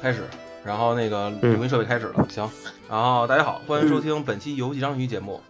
[0.00, 0.22] 开始。
[0.64, 2.50] 然后那个录音设备开始了，行。
[2.90, 5.40] 然后大家好，欢迎收听本期游戏章鱼节目。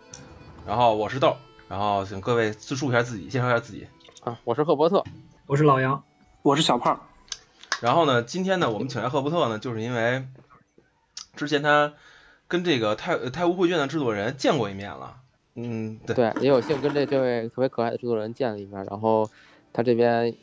[0.66, 1.36] 然后我是豆，
[1.68, 3.86] 然后请各位自述一下自己，介绍一下自己。
[4.22, 5.02] 啊，我是赫伯特，
[5.46, 6.04] 我是老杨，
[6.42, 7.00] 我是小胖。
[7.80, 10.24] 然后呢，今天呢，我们请来赫伯特呢，就是因为
[11.34, 11.94] 之前他
[12.46, 15.16] 跟这个泰泰晤会卷的制作人见过一面了。
[15.54, 16.14] 嗯，对。
[16.14, 19.28] 对，也有幸跟这这位特别可爱的制作人见了一面，然后
[19.72, 20.34] 他这边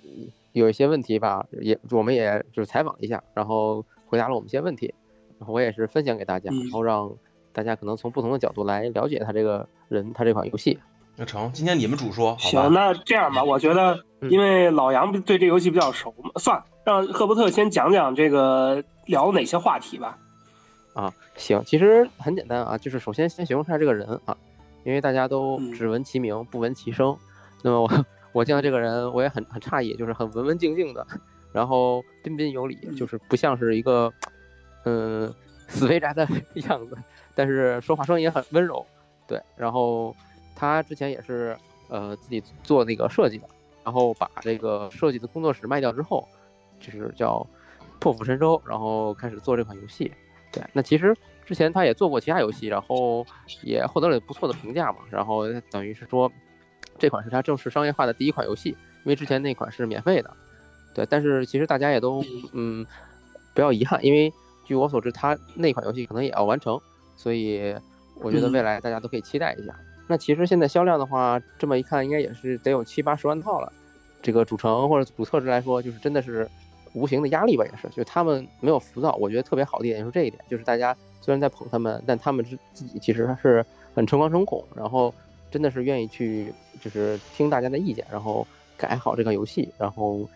[0.59, 4.93] 有一些问题吧，也我们也就是采访一下，然后回答了我们一些问题，
[5.37, 7.11] 然后我也是分享给大家，然后让
[7.51, 10.79] 大家可能从不同的角度来了解他这个人，他这款游戏。
[11.17, 12.37] 那成，今天你们主说。
[12.39, 20.17] 行，那这样吧，我觉得因为老杨对这游戏比较熟，算让赫伯特先讲讲这个聊哪些话题吧。
[20.93, 24.37] 啊，行，其实很简单啊，就是首先先形容一下这个人啊，
[24.85, 27.17] 因为大家都只闻其名不闻其声，
[27.61, 31.07] 那么我我见到这个人我也很很诧异，就是很文文静静的，
[31.51, 34.13] 然后彬彬有礼，就是不像是一个
[34.83, 35.33] 嗯
[35.67, 36.27] 死肥宅的
[36.67, 36.97] 样子，
[37.33, 38.85] 但是说话声音也很温柔，
[39.25, 40.15] 对，然后。
[40.57, 41.53] 他之前也是
[41.89, 43.49] 呃自己做那个设计的，
[43.83, 46.25] 然后把这个设计的工作室卖掉之后，
[46.79, 47.45] 就是叫
[47.99, 50.09] 破釜沉舟，然后开始做这款游戏。
[50.53, 51.13] 对，那其实
[51.45, 53.27] 之前他也做过其他游戏，然后
[53.63, 54.99] 也获得了不错的评价嘛。
[55.09, 56.31] 然后等于是说，
[56.97, 60.31] 这款是它正式商业化的第一款游戏，因为之前那款是免费的。
[60.93, 62.23] 对，但是其实大家也都
[62.53, 62.85] 嗯
[63.53, 64.31] 不要遗憾，因为
[64.63, 66.79] 据我所知，它那款游戏可能也要完成，
[67.17, 67.75] 所以
[68.21, 69.75] 我觉得未来大家都可以期待一下。
[70.07, 73.71] 那其实现在销量的话，这么一看，应该也是得有七八十万套了。
[74.21, 76.49] 这个主城或者主测值来说，就是真的是
[76.93, 77.89] 无形的压力吧，也是。
[77.89, 85.13] 就他们没有浮躁，我觉得特别好的一点就是这一点，就是大家虽然在捧他们，但他们是自己其实是很诚惶诚恐，然后
[85.51, 88.45] 真的是愿意去就是听大家的意见，然后
[88.77, 90.27] 改好这个游戏，然后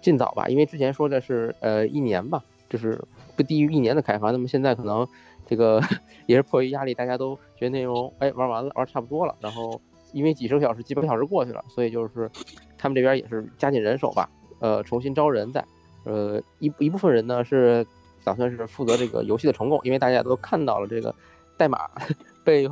[0.00, 3.00] 尽早吧，因为之前说的是呃一年吧，就是
[3.36, 5.06] 不低于一年的开发，那么现在可能。
[5.48, 5.80] 这个
[6.26, 9.36] 也是迫于压力，大家都觉得内容哎玩完了，玩差不多了。
[9.40, 12.28] 然后因为几十个小时、几百个小时过去了，所以就是
[12.76, 14.28] 他们这边也是加紧人手吧，
[14.58, 15.64] 呃，重新招人在。
[16.02, 17.86] 呃，一一部分人呢是
[18.24, 21.14] 打算是负责这个游戏的重构，因为大家都看到了这个
[21.56, 21.88] 代码
[22.42, 22.68] 被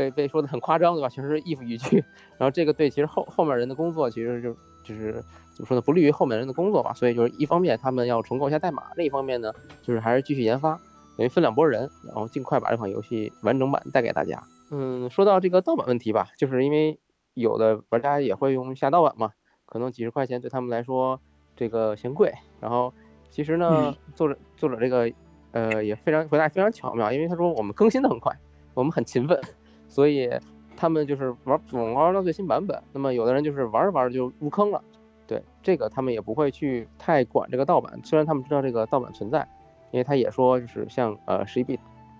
[0.00, 1.08] 被被说的很夸张，对吧？
[1.08, 2.04] 全是 if 语句。
[2.38, 5.12] 然后这个对其实后后面人的工作其实就就是
[5.54, 5.80] 怎么说呢？
[5.80, 6.94] 不利于后面人的工作吧。
[6.94, 9.52] 所以就是一方面他们要重构一下代码，另一方面呢
[9.82, 10.80] 就是还是继续研发。
[11.16, 14.42] 等于分两拨人，然后尽快把这款游戏完整版带给大家。
[14.70, 16.98] 嗯，说到这个盗版问题吧，就是因为
[17.34, 19.32] 有的玩家也会用下盗版嘛，
[19.66, 21.20] 可能几十块钱对他们来说
[21.56, 22.32] 这个嫌贵。
[22.58, 22.94] 然后
[23.30, 25.12] 其实呢，作者作者这个
[25.52, 28.34] 呃也非常回答非常巧妙，因为他说我们更新的很快，
[28.72, 29.38] 我们很勤奋，
[29.90, 30.30] 所以
[30.74, 32.82] 他们就是玩总玩到最新版本。
[32.94, 34.82] 那么有的人就是玩着玩着就入坑了，
[35.26, 39.46] 对这个他们也不会去太管这个盗版，虽然他们知道这个盗版存在。
[39.92, 41.76] 因为他也说，就是像呃十一 B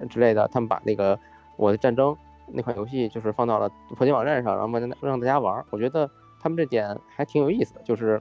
[0.08, 1.16] 之类的，他们把那个
[1.56, 2.16] 我的战争
[2.48, 5.64] 那款游戏就是放到了氪金网站上，然后让让大家玩。
[5.70, 8.20] 我觉得他们这点还挺有意思的，就是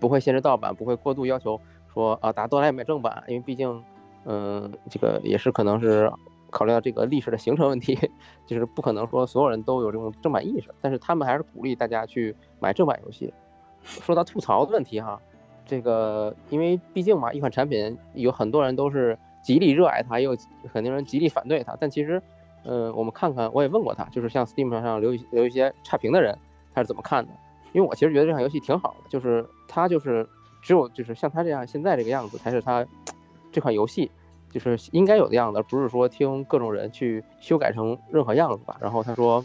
[0.00, 1.60] 不会限制盗版，不会过度要求
[1.92, 3.80] 说啊大家都来买正版，因为毕竟
[4.24, 6.12] 嗯这个也是可能是
[6.54, 7.98] 考虑到这个历史的形成问题，
[8.46, 10.72] 就是不可能说所有人都有这种正版意识。
[10.80, 13.34] 但是他们还是鼓励大家去买正版游戏。
[13.82, 15.20] 说到吐槽的问题哈。
[15.66, 20.36] 这个，因为毕竟嘛，一款产品有很多人都是极力热爱它，也有
[20.70, 21.74] 很多人极力反对它。
[21.80, 22.22] 但其实，
[22.64, 26.38] 嗯，我们看看，我也问过他，就是像 Steam 上留留一些差评的人，
[26.74, 27.32] 他是怎么看的？
[27.72, 30.28] 因为我其实觉得这款游戏挺好的，就是它就是
[30.60, 32.86] 只有就是像他这样现在这个样子，才是它
[33.50, 34.10] 这款游戏
[34.54, 38.76] 就是应该有的样子，不是说听各种人去修改成任何样子吧。
[38.80, 39.44] 然后他说，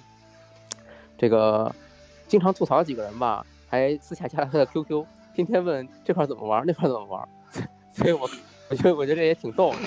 [1.17, 1.73] 这个
[2.27, 5.03] 经常吐槽几个人吧，还私下加了他的 QQ。
[5.33, 7.27] 天天问这块怎么玩，那块怎么玩，
[7.91, 8.29] 所以我
[8.69, 9.77] 我觉得我觉得这也挺逗的。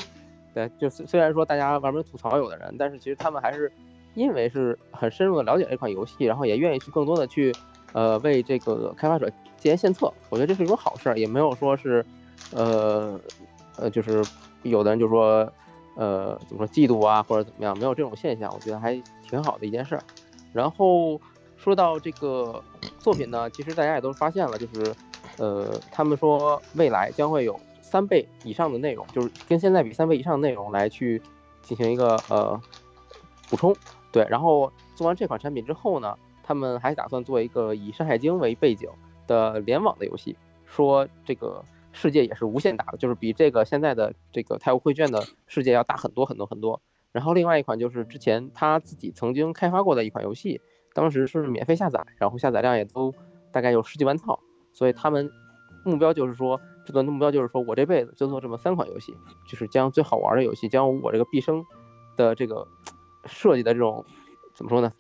[0.55, 3.71] 对，就虽然说大家玩命吐槽有的人，但是其实他们还是
[4.15, 7.55] 因为是很深入的了解这款游戏，然后也愿意去更多的去
[7.93, 10.13] 呃为这个开发者建言献策。
[10.31, 12.05] 我觉得这是一种好事，也没有说是
[12.53, 13.21] 呃
[13.77, 14.23] 呃就是
[14.63, 15.51] 有的人就说
[15.95, 20.03] 呃怎么说嫉妒啊或者怎么样，没有这种现象，我觉得还挺好的一件事儿。
[20.53, 21.21] 然后
[21.57, 22.63] 说到这个
[22.99, 24.95] 作品呢，其实大家也都发现了，就是。
[25.39, 31.21] 呃，他们说未来将会有三倍以上的内容，就是跟现在比三倍以上内容来去
[31.63, 32.61] 进行一个呃
[33.49, 33.75] 补充。
[34.13, 38.91] 对，然后做完这款产品之后呢，他们还打算做一个以《山海经》为背景
[39.27, 40.37] 的联网的游戏，
[40.67, 46.81] 说这个世界也是无限大的，就是比这个现在的这个《泰晤绘卷》的世界要大很多很多很多。
[47.13, 50.61] 然后另外一款就是之前他自己曾经开发过的一款游戏，
[50.95, 53.15] 当时是免费下载，然后下载量也都
[53.53, 54.41] 大概有十几万套。
[54.73, 55.31] 所以他们
[55.85, 59.15] 目标就是说，制作的目标就是说我这辈子就做这么三款游戏，
[59.47, 61.63] 就是将最好玩的游戏，将我这个毕生
[62.17, 62.67] 的这个
[63.27, 64.05] 设计的这种
[64.55, 64.91] 怎么说呢？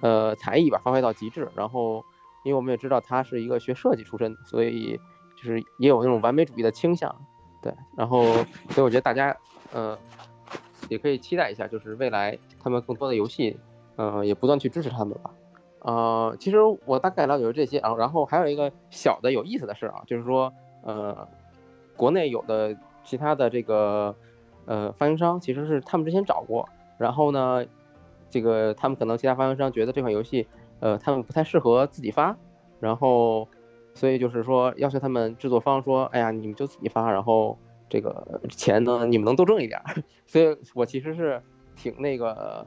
[0.00, 1.50] 呃，才艺吧发挥到极致。
[1.56, 2.04] 然后，
[2.44, 5.00] 因为我们也知道他是一个学设计出身，所以
[5.36, 7.14] 就是也有那种完美主义的倾向。
[7.62, 8.24] 对，然后
[8.70, 9.36] 所以我觉得大家
[9.72, 9.96] 呃
[10.88, 13.56] 也可以期待一下，就是未来他们更多的游戏，
[13.96, 15.30] 呃也不断去支持他们吧。
[15.80, 20.52] 呃，其实我大概了解这些，然后然后还有一个小的有意思的事啊，就是说
[20.82, 21.28] 呃
[21.96, 24.16] 国内有的其他的这个
[24.64, 26.68] 呃发行商其实是他们之前找过，
[26.98, 27.64] 然后呢。
[28.28, 30.48] 这个他们可能其他发行商觉得这款游戏，
[30.80, 32.36] 呃，他们不太适合自己发，
[32.80, 33.46] 然后，
[33.96, 37.58] 所以就是说要求他们制作方说，哎呀，你们就自己发，然后
[37.88, 39.80] 这个钱呢，你们能多挣一点。
[40.26, 41.42] 所以我其实是
[41.74, 42.66] 挺那个，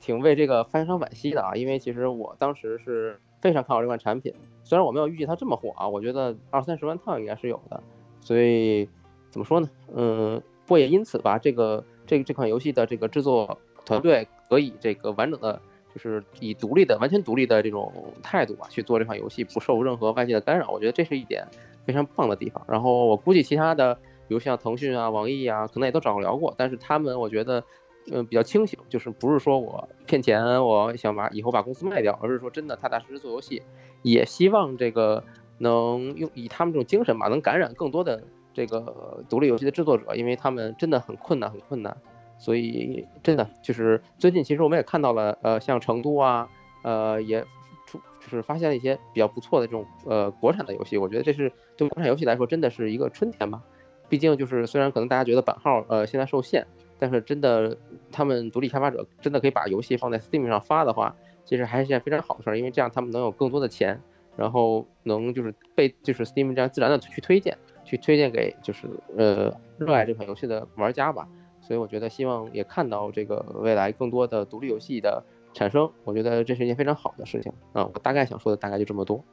[0.00, 4.32] 挺为这个发行商惋惜的啊，因为其实我当时是非常看好这款产品，
[4.62, 7.82] 虽然我没有预计它这么火啊，我觉得二三十万套应该是有的。
[8.20, 8.88] 所以
[9.30, 9.68] 怎么说呢？
[9.94, 13.58] 嗯，不过也因此吧，这个这这款游戏的这个制作。
[13.84, 15.60] 团队可以这个完整的，
[15.94, 17.92] 就是以独立的、完全独立的这种
[18.22, 20.70] 态度吧去做这款游戏，不受任何外界的干扰。
[20.70, 21.46] 我觉得这是一点
[21.84, 22.64] 非常棒的地方。
[22.66, 23.94] 然后我估计其他的，
[24.26, 27.62] 比如像腾讯啊、网易啊，可能也都找过聊过，但是他们我觉得，
[28.10, 33.62] 嗯，比较清醒，就是不是说我骗钱，我想把以后把公司卖掉，而是说真的踏踏实实做游戏，
[34.02, 35.22] 也希望这个
[35.58, 38.22] 能用以他们这种精神吧，能感染更多的
[38.54, 41.96] 这个独立游戏的制作者，因为他们真的很困难，很困难。
[42.42, 46.48] 所以真的就是最近，其实我们也看到了，呃，像成都啊，
[46.82, 47.40] 呃，也
[47.86, 50.98] 出就是发现了一些比较不错的这种呃国产的游戏。
[50.98, 53.62] 我觉得这是对国产游戏来说真的是一个春天吧。
[54.08, 56.66] 毕竟就是虽然可能大家觉得版号呃现在受限，
[56.98, 57.78] 但是真的
[58.10, 61.14] 他们独立开发者真的可以把游戏放在 Steam 上发的话，
[61.44, 64.02] 其实还是一件非常好的事儿，因为这样他们能有更多的钱，
[64.36, 71.28] 然后能就是被就是 Steam 这样自然的去推荐，去推荐给就是呃热爱这款游戏的玩家吧。
[71.72, 75.24] 所以我觉得希望也看到这个未来更多的独立游戏的
[75.54, 77.88] 产生，我觉得这是一件非常好的事情啊。
[77.94, 79.24] 我大概想说的大概就这么多。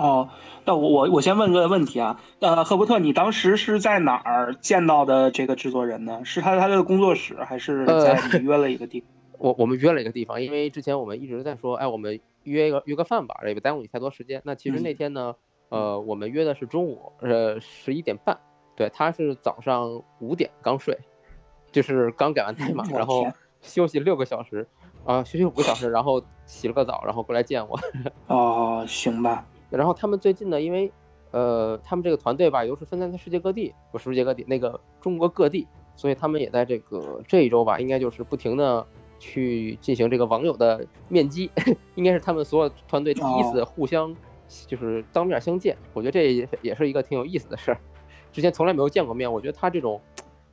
[0.00, 0.30] 哦，
[0.64, 6.24] 那我我我先问个问题啊，呃，赫伯特，你当时是在哪儿见到的这个制作人呢？
[6.24, 9.04] 是他他的工作室，还是在你约了一个地？
[9.38, 14.42] 我我们约了一个地方，因为之前我们一直在说，哎，我们约一个约个饭吧，也不耽误你太多时间。
[14.44, 15.36] 那其实那天呢，
[15.68, 18.40] 呃，我们约的是中午，呃，十一点半。
[18.76, 20.98] 对，他是早上五点刚睡，
[21.72, 23.26] 就是刚改完代码， 然后
[23.62, 24.68] 休息六个小时，
[25.04, 27.80] 啊，休息五个小时，然后洗了个澡，然后过来见我。
[28.28, 29.46] 哦，行吧。
[29.70, 30.92] 然后他们最近呢，因为
[31.32, 35.66] 呃，他们这个团队吧，又是分散在世界各地，不是，世界各地那个中国各地，
[35.96, 38.86] 所以他们也在这个这一周吧，应该就是不停的
[39.18, 41.50] 去进行这个网友的面基，
[41.94, 44.14] 应该是他们所有团队第一次互相
[44.66, 45.76] 就是当面相见。
[45.94, 47.80] 我觉得这也也是一个挺有意思的事儿。
[48.36, 49.98] 之前从来没有见过面，我觉得他这种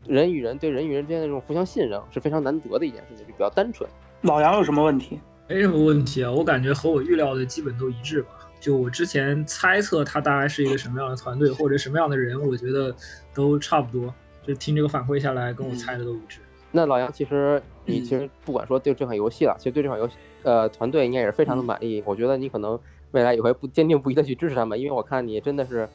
[0.08, 3.90] 人与人对人与人之间的这种互相信任是非常难得的一件事情，就比较单纯。
[4.22, 5.20] 老杨有什么问题？
[5.50, 8.30] 没什么问题啊，我感觉和我预料的基本都一致吧。
[8.62, 12.96] 就我之前猜测他大概是一个什么样的团队或者什么样的人，我觉得
[13.34, 14.14] 都差不多。
[14.48, 16.40] 就听这个反馈下来，跟我猜的都一致。
[16.72, 20.14] 那老杨，其实你其实不管说对这款游戏了，其实对这款游戏
[20.44, 22.02] 呃团队应该也是非常的满意。
[22.06, 22.80] 我觉得你可能
[23.12, 25.90] 未来也会不坚定不移的去支持他们，因为我看你真的是。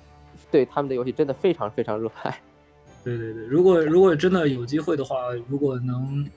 [0.50, 2.38] 对他们的游戏真的非常非常热爱。
[3.04, 6.28] 对对对，如果如果真的有机会的话，如果能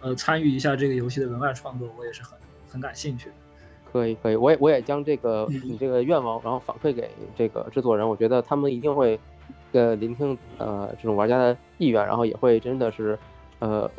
[0.00, 2.38] 呃参与一下这个游戏的文案创作，我也是很
[2.68, 3.34] 很感兴趣的。
[3.90, 9.18] 可以可以，我也我也将这个你这个愿望，然后反馈给这个制作人，我觉得他们一定会
[9.72, 13.18] 呃聆听呃这种玩家的意愿，然后也会真的是
[13.58, 13.90] 呃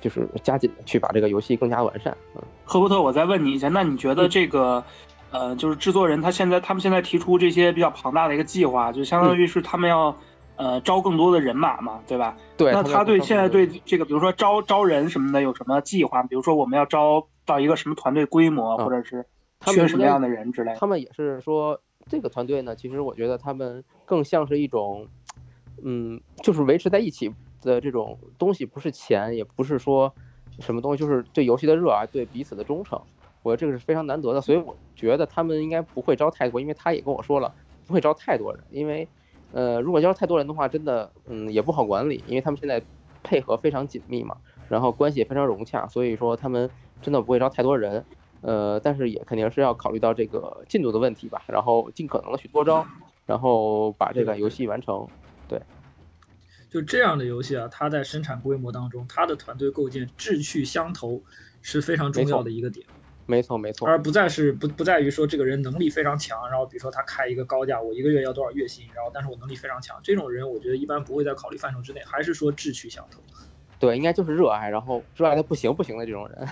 [0.00, 2.16] 就是加紧去把这个游戏更加完善。
[2.36, 4.84] 嗯，赫伯特，我再问你一下，那你觉得这个？
[5.32, 10.14] 呃，就是制作人他现在他们现在提出这些比较庞大的一个计划，就相当于是他们要
[10.56, 12.36] 呃招更多的人马嘛，对吧？
[12.58, 12.70] 对。
[12.70, 16.22] 那他对现在对这个，比如说招招人什么的有什么计划？
[16.22, 19.24] 比如说我们要招到一个什么团队规模，或者是
[19.64, 20.78] 缺什么样的人之类的。
[20.78, 25.08] 他们也是说这个团队呢，其实我觉得他们更像是一种，
[25.82, 30.12] 嗯，就是维持在一起的这种东西，不是钱，也不是说
[30.60, 33.00] 什么东西，就是对游戏的热爱，对彼此的忠诚。
[33.42, 37.52] 我这个是非常难得的，所以我觉得他们应该不会招太多，因为他也跟我说了，
[37.86, 39.08] 不会招太多人，因为，
[39.52, 42.80] 呃，如果招太多人的话，真的，嗯，也不好管理，因为他们现在
[43.22, 44.36] 配合非常紧密嘛，
[44.68, 46.70] 然后关系也非常融洽，所以说他们
[47.00, 48.04] 真的不会招太多人，
[48.42, 52.86] 呃，但是也肯定是要考虑到这个进度的问题吧，然后尽可能的去多招，
[53.26, 55.08] 然后把这个游戏完成，
[55.48, 55.60] 对，
[56.70, 61.22] 就这样的游戏啊，它在生产规模当中，它的团队构建志趣相投
[61.60, 62.86] 是非常重要的一个点。
[63.26, 73.20] 没错没错，而不再是不不在于说这个人能力非常强，然后比如说他开一个高价，我一个月要多少月薪，然后但是我能力非常强，这种人我觉得一般不会在考虑范畴之内，还是说志趣相投。
[73.78, 76.48] 对，应该就是热爱，然后热爱的不行不行的这种人。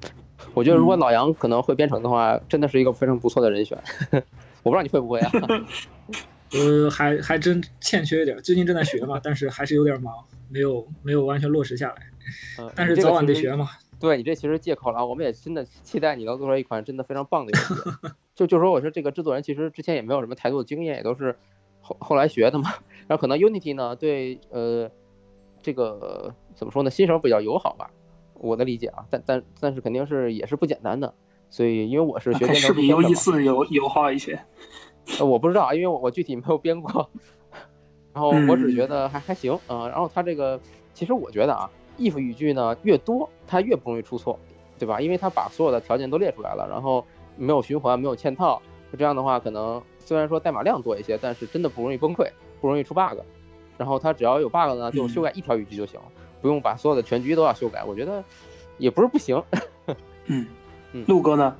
[0.54, 3.76] 我觉得如果老杨可能会编程的话，真的是一个非常不错的人选。
[4.62, 5.30] 我不知道你会不会啊？
[6.52, 10.14] 呃，还还真欠缺一点，最近正在学嘛，但是还是有点忙，
[10.48, 11.96] 没有没有完全落实下来。
[12.58, 13.68] 嗯，但是早晚得学嘛。
[14.00, 17.74] 对你这其实借口了，我们也真的期待你能做出来一款真的非常棒的游戏。
[18.36, 21.36] 就就说我说这个制作人其实之前也没有什么太多的经验，也都是
[21.80, 22.70] 后后来学的嘛。
[23.08, 24.88] 然后可能 Unity 呢对呃
[25.60, 27.90] 这个怎么说呢新手比较友好吧，
[28.34, 29.04] 我的理解啊。
[29.10, 31.12] 但但但是肯定是也是不简单的，
[31.50, 34.38] 所以因为我是学电脑，是比 U E 四友友好一些。
[35.18, 37.10] 呃我不知道啊，因为我我具体没有编过，
[38.14, 39.88] 然后我只觉得还还行啊。
[39.88, 40.60] 然后它这个
[40.94, 41.68] 其实我觉得啊。
[41.98, 44.38] If 语句呢越多，它越不容易出错，
[44.78, 45.00] 对吧？
[45.00, 47.04] 因为它把所有的条件都列出来了，然后
[47.36, 48.62] 没有循环，没有嵌套，
[48.96, 53.18] 这样的话，可能虽然说代码量多一些，但是真的不容易崩溃，不容易出 bug。
[53.76, 56.00] 然后它只要有 bug 呢，就修改一条语句就行，
[56.40, 57.84] 不用把所有的全局都要修改。
[57.84, 58.24] 我觉得
[58.76, 59.42] 也不是不行。
[60.26, 60.46] 嗯
[60.92, 61.56] 嗯，陆哥呢？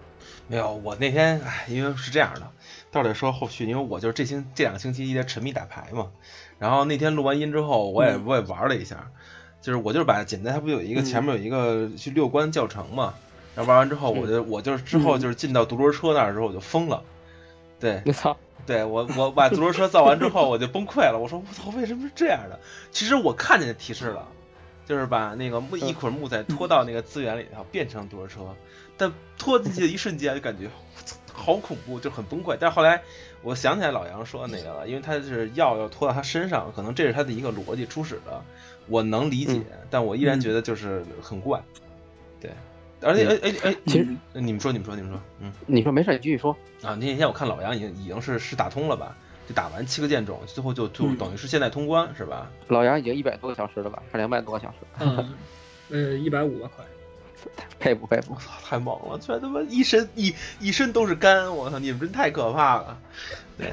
[0.49, 2.51] 没有，我那天唉，因为是这样的，
[2.91, 6.11] 到底说后续，因为我就是这星这两个星期一直沉迷打牌嘛。
[6.59, 9.11] 然后那天录完音之后，我也我也玩了一下。
[9.61, 13.15] 就是我就是把简单，它不有一个前面有一个去六关教程嘛，
[13.55, 17.03] 然后玩完之后，我就我就是之后就是进到独轮车那儿之后我就疯了，
[17.81, 18.37] 对，我操，
[18.67, 22.59] 对我我把独轮车造完之后我就崩溃了，我说我操为什么是这样的？
[22.93, 24.29] 其实我看见提示了，
[24.87, 28.55] 就是把那个木一捆木材拖到那个资源里头变成独轮车，
[28.97, 30.71] 但拖进去的一瞬间就感觉
[31.33, 32.57] 好恐怖，就很崩溃。
[32.61, 33.03] 但是后来
[33.43, 38.43] 我想起来老杨说的那个了，因为他是药要拖到他身上，可能这是他的一个逻辑初始的。
[38.89, 41.63] 我能理解，但我依然觉得就是很怪，
[42.41, 42.51] 对，
[43.01, 46.57] 而且哎哎哎，其实你们说你们说你们说，嗯，你说没事，你继续说。
[46.83, 46.95] 啊。
[46.95, 49.17] 那天我看老杨已经已经是是打通了吧，
[49.47, 52.51] 就打完七个剑种，最后就就等于是现在通关是吧？
[52.69, 54.77] 老杨已经一百多个小时了吧，还两百多个小时？
[55.01, 55.35] 嗯，
[55.91, 56.85] 呃，一百五吧，快。
[57.79, 62.99] 佩服佩服，我操，太猛了，全他妈一身一一身都是肝，我操，你们真太可怕了。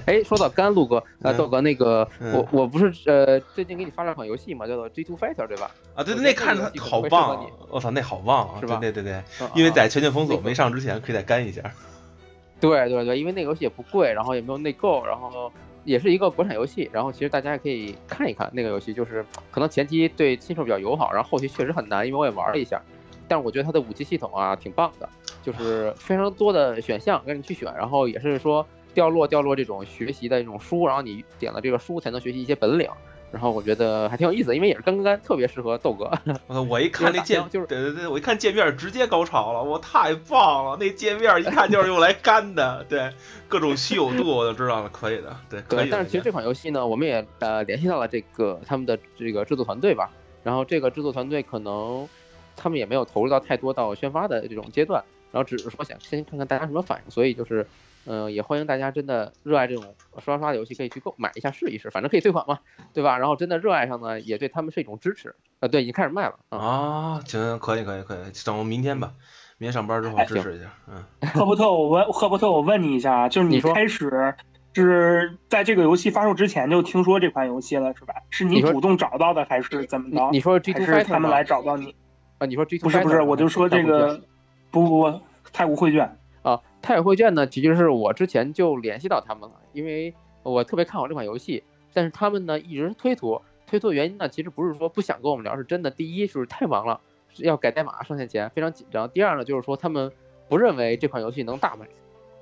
[0.06, 5.70] 哎，说到肝，陆哥，啊，豆哥，那个，我我不是呃，最近给你发了款游戏嘛，叫做 G Two Fighter，对吧？
[5.94, 8.77] 啊，对对，那看着好棒，我操，那好棒啊，是吧？
[8.77, 9.22] 对对对，
[9.54, 11.62] 因为在全境封锁没上之前，可以再干一下。
[12.60, 15.51] 对对对，因为那个游戏也不贵，然后也没有内购，然后
[15.84, 22.82] 也是一个国产游戏，然后其实大家也可以看一看那个游戏，就是可能前期对新手比较友好，然后后期确实很难，因为我也玩了一下，
[23.27, 25.08] 但是我觉得它的武器系统啊挺棒的，
[25.44, 28.65] 就是非常多的选项让你去选，然后也是说。
[28.95, 32.89] 掉落掉落这种学习的这种书，然后你点了这个书才能学习一些本领，
[33.31, 36.09] 然后我觉得还挺有意思，因为也是干干干，特别适合豆哥。
[36.69, 43.11] 我一看那界就是对对对，我一看界面直接高潮了，我太棒了，那界面一看就是用来干的，对
[43.49, 45.89] 各种稀有度我就知道了，可以的，对可以。
[45.91, 50.09] 但是其实这款游戏呢，我们也呃联系到了这个他们的这个制作团队吧，
[50.41, 52.07] 然后这个制作团队可能
[52.55, 57.67] 他们也没有投入到太多到宣发的这种阶段，然后只是说想先看看大家什么反应，所以就是。
[58.05, 62.59] 嗯，也欢迎大家真的热爱这种刷刷的游戏，可以去购买一下试一试，反正可以退款嘛，
[62.93, 63.17] 对吧？
[63.17, 65.35] 然后真的热爱上呢，也对他们是一种支持。
[65.59, 69.13] 啊，对，已经开始卖了啊，行，可以，可以，可以，等我明天吧，
[69.57, 70.65] 明天上班之后支持一下。
[70.88, 74.35] 嗯， 赫伯特，我问赫伯特，我问你一下，就是你开始
[74.74, 78.13] 是在这个游戏发售之前就听说这款游戏了是吧？
[78.29, 80.29] 是你主动找到的还是怎么着？
[80.31, 81.95] 你说 G Two 还是他们来找到你？
[82.38, 84.21] 啊，你说 G Two 不是不是，我就说这个，
[84.69, 85.21] 不不不，
[85.53, 86.17] 太古绘卷。
[86.45, 97.01] 啊，太古绘卷呢，其实是我之前就联系到他们了，因为我特别看好这款游戏，但是他们呢一直推脱，推脱原因呢，其实不是说不想跟我们聊，是真的，第一就是太忙了，
[97.37, 100.11] 要改代码上线前非常紧张，第二呢就是说他们
[100.47, 101.87] 不认为这款游戏能大卖，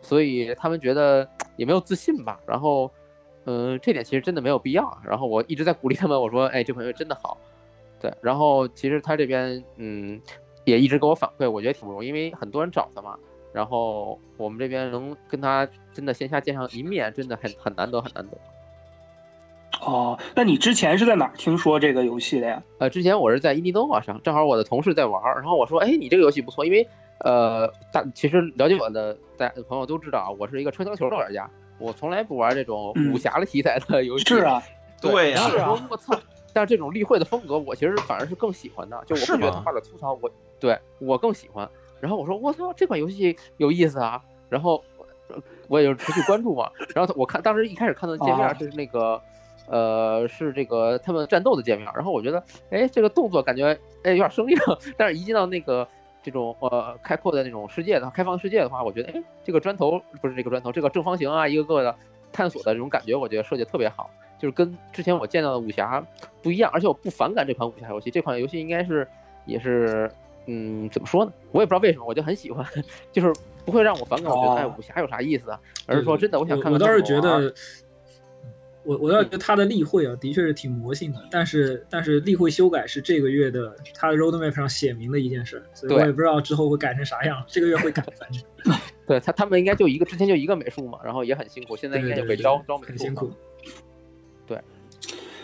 [0.01, 2.91] 所以他们觉得也没有自信吧，然后，
[3.45, 7.37] 嗯，这点其实真的没有必要，然后我一直在鼓励他们，我说，哎，这款游戏真的好，
[8.01, 10.21] 对，然后其实他这边，嗯，
[10.65, 13.17] 也一直给我反馈，我觉得挺不容易，因为很多人找他嘛。
[13.53, 18.37] 然后我们这边能跟他真的线下见上一面，真的很很难得，很难得。
[19.81, 22.63] 哦，那你之前是在哪听说这个游戏的呀？
[22.79, 26.87] 呃，之前我是在 Indie 上，正好我的同事在玩，然后我说，哎，你这个游戏不错，因为
[27.19, 34.25] 呃，大其实了解我的大朋友都知道啊，我是一个车厢球的玩家，我从来不玩这种武侠的题材的游戏。
[34.25, 34.63] 是啊，
[35.01, 35.49] 对呀。
[35.49, 35.87] 是啊。
[35.89, 36.17] 我操！
[36.53, 40.29] 但是这种立绘的风格，我其实反而是更喜欢的，就我不觉得他画的粗糙，我
[40.59, 41.67] 对我更喜欢。
[42.03, 44.83] 然后我说我操这款游戏有意思啊，然后
[45.69, 46.69] 我也就持续关注嘛。
[46.93, 49.21] 然后我看当时一开始看到界面是那个，
[49.67, 51.89] 呃，是这个他们战斗的界面。
[51.95, 53.67] 然后我觉得，哎，这个动作感觉
[54.03, 54.57] 哎有点生硬。
[54.97, 55.87] 但是一进到那个
[56.21, 61.95] 这种呃开阔的那种世界的开放世界的话，我觉得哎，这个砖头不是这个砖头，这个正方形啊，一个个的
[62.33, 66.05] 探索的这种感觉，我觉得设计特别好，就是跟之前我见到的武侠
[66.41, 69.07] 不一样，而且我不反感这款武侠游戏，这款游戏应该是
[69.45, 70.11] 也是
[70.45, 71.33] 嗯怎么说呢？
[71.51, 72.65] 我也不知道为什么，我就很喜欢，
[73.11, 73.33] 就是
[73.65, 75.59] 不会让我反感，我觉得哎武侠有啥意思啊？
[75.85, 76.73] 而是说真的，我想看看。
[76.73, 77.53] 我倒是觉得。
[78.85, 87.41] 我我倒觉得他的例会啊，的确是挺魔性的，但是但是例会修改是这个月的他的 roadmap 上写明的一件事，所以我也不知道之后会改成啥样。
[87.47, 88.43] 这个月会改，反正。
[89.07, 92.89] 对他他们应该就一个之前就一个美术嘛，然后也很辛苦，现在应该就被招招美术。
[92.89, 93.31] 很辛苦。
[94.45, 94.59] 对。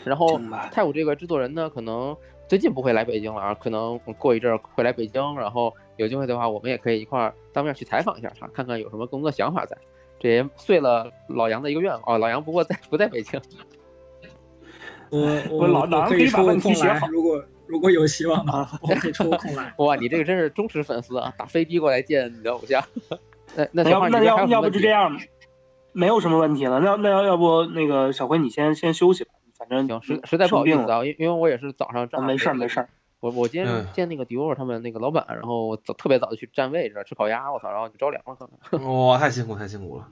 [0.03, 0.37] 然后
[0.73, 2.17] 泰武这个制作人呢，可能
[2.49, 9.77] 最近不会来北京了啊，可能过一阵会来北京，然后有机会的话，我们也可以一块儿当面去采访一下他，看看有什么更多的想法在。
[10.19, 12.17] 这也碎了老杨的一个愿望哦。
[12.17, 13.39] 老杨不过在不在北京。
[15.11, 19.71] 我我老老杨可以抽空来，如果如果有希望的话， 我可以抽空来。
[19.77, 21.31] 哇，你这个真是忠实粉丝啊！
[21.37, 22.83] 打飞的过来见你的偶像。
[23.55, 25.19] 那那要那要要不就这样，
[25.93, 26.79] 没有什么问题了。
[26.79, 32.87] 那那要要不那个小辉你先先休息吧，反正行，实实在不好意思啊，因因为我也是早上正好没事没事。
[33.19, 38.87] 我我今天见那个迪欧他们那个老板，然后早特别早就去占位置吃烤鸭，我操，然后就着凉了，可能。
[39.07, 40.07] 哇，太辛苦太辛苦了。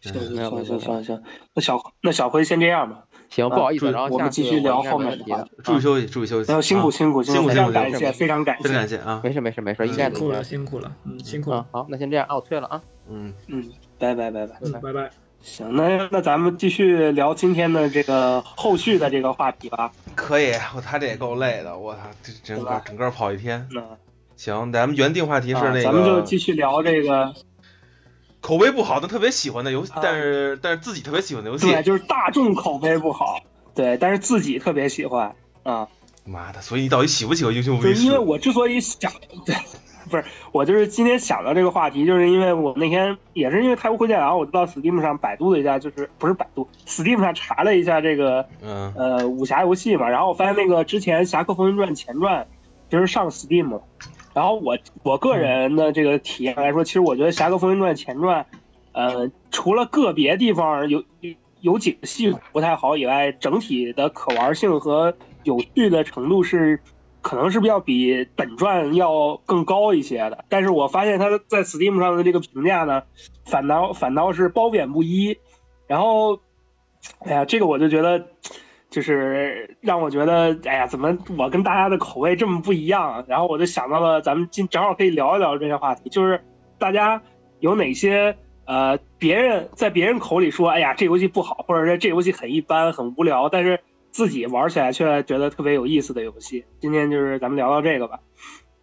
[0.00, 1.22] 行行行行行，
[1.54, 3.06] 那小那小辉先这样吧。
[3.30, 5.48] 行，不好意思，然后我们继续聊后面的。
[5.64, 6.62] 注意休息，注意休息。
[6.62, 9.20] 辛苦辛苦辛苦，非常感谢，非常感谢，感谢啊！
[9.24, 11.66] 没事没事没事，应该辛苦了辛苦了，嗯，辛苦了。
[11.72, 12.80] 好，那先这样啊，我退了啊。
[13.10, 15.31] 嗯嗯，拜拜拜拜拜拜。
[15.42, 19.92] 行，那那咱们继续聊今天的这个后续的这个话题吧。
[20.14, 23.68] 可以，我他这也够累的，我操，这整个整个跑一天。
[24.36, 27.34] 行，咱们原定话题是那个，咱们就继续聊这个
[28.40, 31.70] 口碑不好的特别喜欢的游戏，但是但是自己特别喜欢的游戏。
[31.70, 33.40] 对，就是大众口碑不好，
[33.74, 35.88] 对，但是自己特别喜欢啊。
[36.24, 39.12] 妈的，所以你到底喜不喜欢英雄无敌因为我之所以想
[39.44, 39.56] 对。
[40.10, 52.46] 不是，我就是今天想到这个话题，就是因为我那天也是因为《太空会见》，然后我就到 Steam 上百度了一下，就是不是百度，Steam 上查了一下这个，嗯，呃，武侠游戏嘛，然后我发现那个之前《侠客风云传》前传
[52.88, 53.80] 就是上 Steam，
[54.34, 58.46] 然后我我个人的这个体验来说，其实我觉得《侠客风云传》前传，
[58.92, 66.80] 呃，除了个别地方有有有几个系统不太好以外，整体的可玩性和有趣的程度是。
[67.22, 70.44] 可能是不是要比本传要更高一些的？
[70.48, 73.04] 但是我发现他在 Steam 上的这个评价呢，
[73.46, 75.38] 反倒反倒是褒贬不一。
[75.86, 76.40] 然后，
[77.20, 78.26] 哎呀，这个我就觉得，
[78.90, 83.24] 就是让我觉得，哎呀，怎么我跟大家的口味这么不一样？
[83.28, 86.42] 然后我就想到了，咱们今正好可以聊一聊这些话题，就是
[86.78, 87.22] 大家
[87.60, 93.80] 有哪些呃，别人在别人口里说，哎呀，这游戏不好，或者说这游戏很一般、很无聊，但是。
[94.12, 98.20] 自己玩起来却觉得特别有意思的游戏，今天就是咱们聊聊这个吧。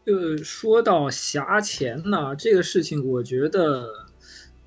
[0.05, 3.85] 就，说到侠钱呢，这个事情，我觉得，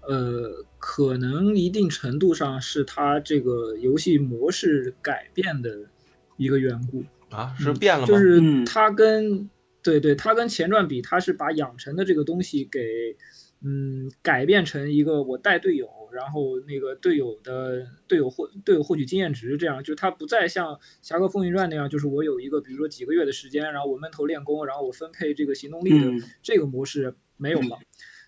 [0.02, 5.90] 呃，可能一定程度上是它这个游戏模式改变的
[6.36, 7.02] 一个缘故
[7.34, 8.06] 啊，是变了吗？
[8.06, 9.50] 就是它跟
[9.82, 13.16] 对对，它跟前传比，它是把养成的这个东西给
[13.64, 15.88] 嗯改变成一个我带队友。
[16.12, 27.78] 然后那个队友的队友获队友获取经验值，这样就他不再像《侠客风云传》那样，就是我有一个比如说几个月的时间，然后我闷头练功，然后我分配这个行动力的这个模式没有了。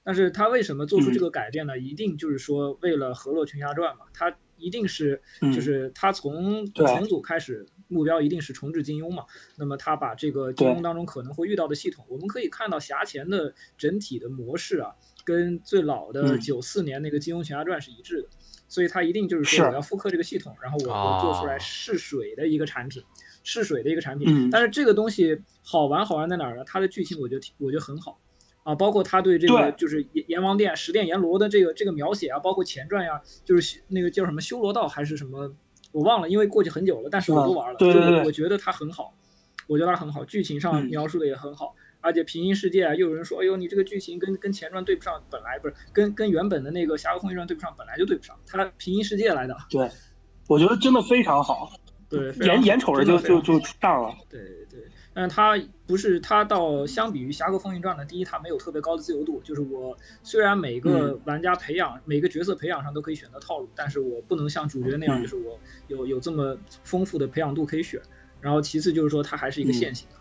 [0.03, 1.79] 但是他为什么做出这个改变呢？
[1.79, 9.27] 一定就是说为了《河洛群侠传》嘛，他一定是就是他从重组开始目标一定是重置金庸嘛。
[9.59, 14.94] 那么他把这个金庸当中可能会遇到的系统，我们可以看到侠前的整体的模式啊。
[15.24, 18.28] 跟最老的九四年那个《金庸群侠传》是一致的，
[18.68, 23.02] 所以它一定就是说我要复刻这个系统，然后我我做出来试水的一个产品，
[23.42, 24.50] 试水的一个产品。
[24.50, 26.64] 但是这个东西好玩好玩在哪儿呢？
[26.66, 28.20] 它的剧情我觉得我觉得很好。
[28.64, 35.54] 啊，包括他对这个就是阎阎王殿十殿阎罗的这个这个描写啊，包括前传呀，就是那个叫什么修罗道还是什么，
[35.92, 39.14] 我忘了，因为过去很久了，但是我都玩了，对对对，我觉得它很好，
[39.66, 41.76] 我觉得它很好，剧情上描述的也很好。
[42.04, 49.56] 而且平行世界啊，又有人说，哎呦，你这个剧情跟跟前传对不上，本来不是跟跟原本的那个《侠客风云传》对不上，本来就对不上，它平行世界来的。
[49.70, 49.90] 对，
[50.46, 51.72] 我觉得真的非常好。
[52.10, 54.14] 对，眼眼瞅着就就就上了。
[54.28, 54.40] 对
[54.70, 54.80] 对，
[55.14, 68.02] 但是它不是它到相比于《侠客风云传》呢，第一它没有特别高的自由度，就是我虽然每个玩家培养每个角色培养上都可以选择套路，但是我不能像主角那样，就是我有有这么丰富的培养度可以选。
[68.42, 70.16] 然后其次就是说它还是一个线性的。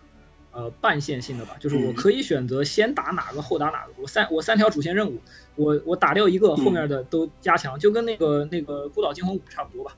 [0.54, 5.20] 呃，半线性的吧，就是我可以选择先打哪个后打哪个，我三我三条主线任务，
[5.56, 9.96] 我我打掉一个，后面的都加强，就跟那个那个孤岛惊魂五差不多吧。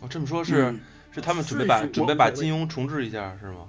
[0.00, 0.74] 哦，这么说，是
[1.10, 3.66] 是他们准备把准备把金庸重置一下是吗？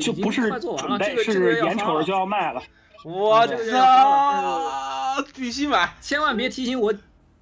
[0.00, 2.62] 就不是快做完了，准备，这个是眼瞅着就要卖了。
[3.04, 5.94] 我这个必须买！
[6.00, 6.94] 千万别提醒我，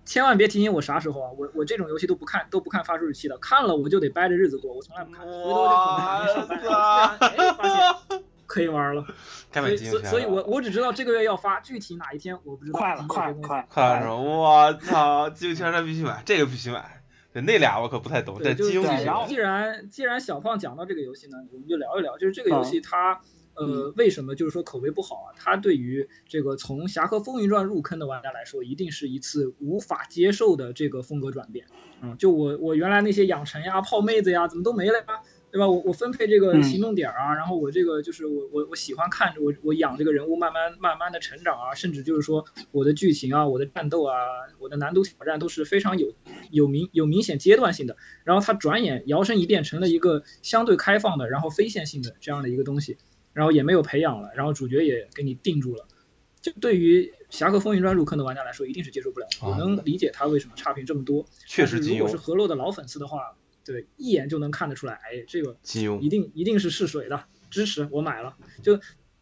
[0.09, 1.31] 千万别提醒我啥时候啊！
[1.37, 7.69] 我我这种游戏都不看都不看发售日期的，看了我就得掰着日子过，我从来不看，回头就可能哪天上班，突然哎发
[8.09, 9.05] 现可以玩了，
[9.53, 12.79] 该所以所以所以我我只知道这个月要发，具体哪一天我不知道。
[12.79, 17.03] 快了，嗯快了，这个东西快了，快了，我操，金庸圈他必须买，这个必须买。
[17.31, 19.27] 对，那俩我可不太懂，对，但就然后金庸必须买。
[19.29, 23.21] 既然既然小胖讲到这个游戏呢，我们就聊一聊，就是这个游嗯戏它、
[23.59, 25.35] 呃为什么就是说口碑不好啊？
[25.37, 31.67] 它对于这个从《侠客风云传》入坑的玩家来说，一定是一次无法接受的这个风格转变。
[32.01, 35.05] 嗯，就我我原来那些养成呀、泡妹子呀，怎么都没了呀？
[35.51, 35.67] 对吧？
[35.67, 44.15] 我我分配这个嗯行动点儿啊，然后我这个就是我我我喜欢看着我我养这个人物慢慢慢慢的成长啊，甚至就是说我的剧情啊、我的战斗啊、
[44.59, 46.13] 我的难度挑战都是非常有
[46.51, 47.97] 有明有明显阶段性的。
[48.25, 52.99] 然后它转眼摇身一变成了一个相对开放的，然后非线性的这样的一个东西，
[53.39, 55.87] 然后也没有培养了，然后主角也给你定住了。
[56.43, 59.47] 就对于《侠客风云传》入坑的玩家来说，一定是接受不了的。
[59.47, 68.37] 我能理解他为什么差评这么多，确实如果是庸，河洛的老粉丝的话，对，一眼就能看得出来，哎，这个金庸一定一定是试水的，支持我买了。
[68.65, 68.81] 就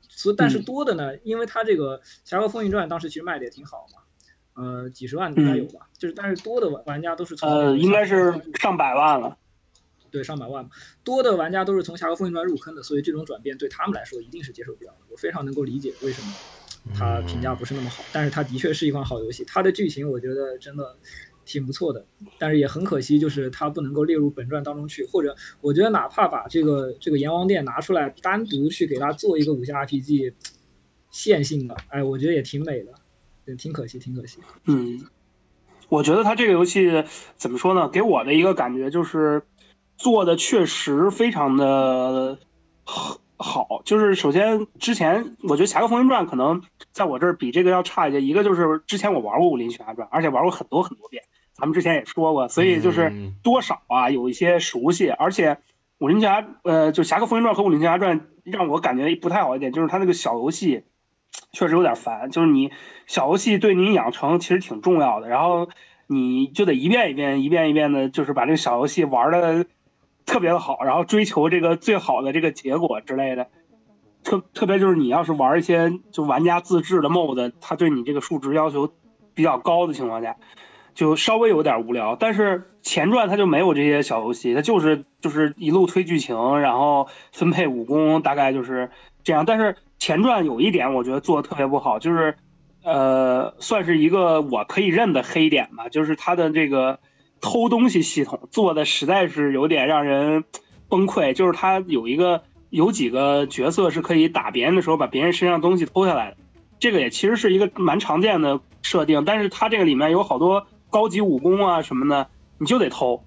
[0.09, 5.91] 所但是嗯多的呢，因为他这个《侠客风云传》当时其实卖的也挺好嘛，呃，几十万应该有吧。
[5.99, 9.37] 就是但是多的玩玩家都是从呃，应该是上百万了。
[10.17, 10.71] 对上百万，
[11.05, 14.99] 多的玩家都是从《侠客风云传》入坑的，所以这种转变对他们来说一定是接受不了的。
[15.11, 16.33] 我非常能够理解为什么
[16.95, 20.97] 它评价不是那么好，但是它的确是一款好游戏，它的剧情我觉得真的
[21.45, 22.07] 挺不错的，
[22.39, 30.33] 但是也很可惜，就是它不能够列入本传当中去，或者我觉得哪怕把这个这个阎王殿拿出来单独去给它做一个武侠 RPG
[31.11, 32.93] 线性的，哎，我觉得也挺美的，
[33.47, 34.39] 也，挺可惜，挺可惜。
[34.65, 35.07] 嗯，
[35.89, 37.05] 我觉得他这个游戏
[37.37, 37.89] 怎么说呢？
[37.89, 39.43] 给我的一个感觉就是
[39.97, 42.39] 做的确实非常的
[42.85, 43.83] 好好。
[43.85, 55.59] 就是首先之前我觉得《侠客风云传》可能在我这儿比这个要差一些，一个就是之前我玩过《武林群侠传》，而且玩过很多很多遍，咱们之前也说过，所以就是嗯多少啊有一些熟悉，而且。
[55.99, 60.85] 武林群侠，呃，就《侠客风云传》和《武林群侠传》让我感觉不太好一点，就是它那个小游戏
[61.53, 62.71] 确实有点烦，就是你
[63.07, 65.71] 小游戏对你养成其实挺重要的，然后
[66.07, 69.65] 你就得一遍一遍、一遍一遍的，就是把这个小游戏玩的
[70.27, 73.49] 特别的好，然后追求这个最好的这个结果之类的。
[74.25, 78.93] 特特别就是你要是玩一些就玩家自制的 mod，它对你这个数值要求
[79.35, 80.37] 比较高的情况下，
[80.95, 82.17] 就稍微有点无聊。
[82.19, 88.91] 但是前传它就没有这些小游戏，它就是就是一路推剧情，然后分配武功，大概就是
[89.23, 89.45] 这样。
[89.47, 92.35] 但是前传有一点我觉得做的特别不好，就是
[92.83, 96.99] 呃，算是一个我可以认的黑点吧，就是它的这个
[97.41, 100.45] 偷东西系统做的实在是有点让人
[100.89, 101.33] 崩溃。
[101.33, 106.37] 就是它有一个有几个角色是可以打别人的时候把别人身上东西偷下来的，
[106.79, 113.23] 这个也其实是一个蛮常见的设定，但是它这个里面有好多高级武功啊什么的，你就得偷。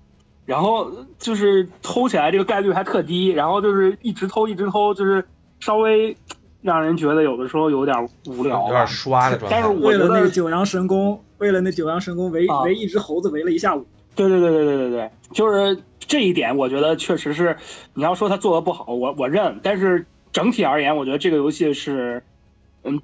[0.45, 5.23] 然后就是偷起来这个概率还特低，然后就是一直偷一直偷，就是
[5.59, 6.17] 稍微
[6.63, 9.55] 让人觉得有的时候有点无聊，有点刷的状态。
[9.55, 13.85] 但是我为了那个九阳神功，为了那九阳神功围啊围一只猴子围了一下午。
[14.27, 17.57] 对对对对对对对，就是这一点，我觉得确实是
[17.93, 19.61] 你要说他做的不好，我我认。
[19.63, 22.23] 但是整体而言，我觉得这个游戏是
[22.83, 23.01] 嗯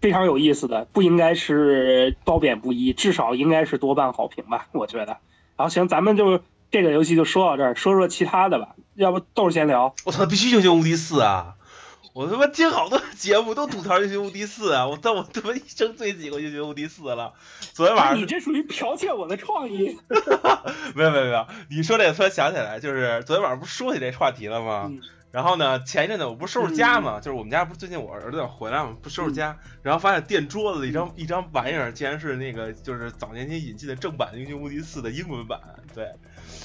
[0.00, 5.18] 非常有意思的，不应该是褒贬不一，至少应该是多半好评吧，我觉得。
[5.56, 6.40] 然后行，咱们就
[6.70, 8.74] 这个游戏就说到这儿，说说其他的吧。
[8.94, 9.94] 要不豆儿先聊？
[10.04, 11.56] 我操，必须英雄无敌四啊！
[12.12, 14.86] 我他妈听好多节目都吐槽英雄无敌四啊！
[14.86, 17.32] 我但我他妈一生最喜欢英雄无敌四了。
[17.72, 19.98] 昨天晚上你这属于剽窃我的创意。
[20.94, 24.88] 没有没有没有，你说这个突然想起来，就是昨天晚上不是说起这话题了吗？
[24.90, 25.00] 嗯
[25.32, 35.58] 然后呢，前一阵子我不是收拾家嘛，就是我们家不是最近我儿子要回来嘛，不收拾家，然后发现垫桌子一张一张玩意儿，竟然是那个就是早年间引进的正版《英雄无敌四》的英文版。
[35.94, 36.06] 对，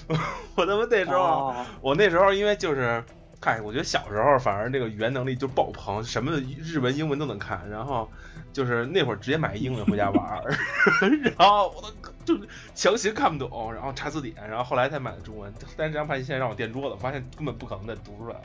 [0.56, 3.06] 我他妈那时候，哦我那时候因为就是。
[3.40, 7.70] 看，我觉得小时候反而这个语言能力就爆棚，什么日文、英文都能看。
[7.70, 8.10] 然后
[8.52, 10.44] 就是那会儿直接买英文回家玩，
[11.38, 15.54] 然后我都就是强行看不懂，然后查字典，然后后来才买的中文。
[15.76, 18.44] 但是这张牌现现在让我垫桌子，发现根本不可能再读出来了。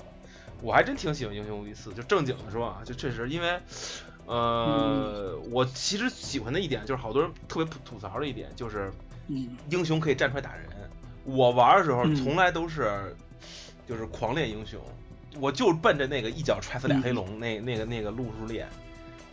[0.60, 3.60] 我还真挺喜欢《英雄无敌四》，就正经的说啊，就确实因为，
[4.26, 8.92] 呃，我其实喜欢的一点就是好多人特别吐槽的一点就是
[9.26, 10.64] 嗯英雄可以站出来打人。
[11.24, 13.16] 我玩的时候嗯从来都是
[13.88, 14.80] 就是狂练英雄，
[15.40, 18.68] 我就奔着那个一脚踹死俩黑龙、那那个那个路数练。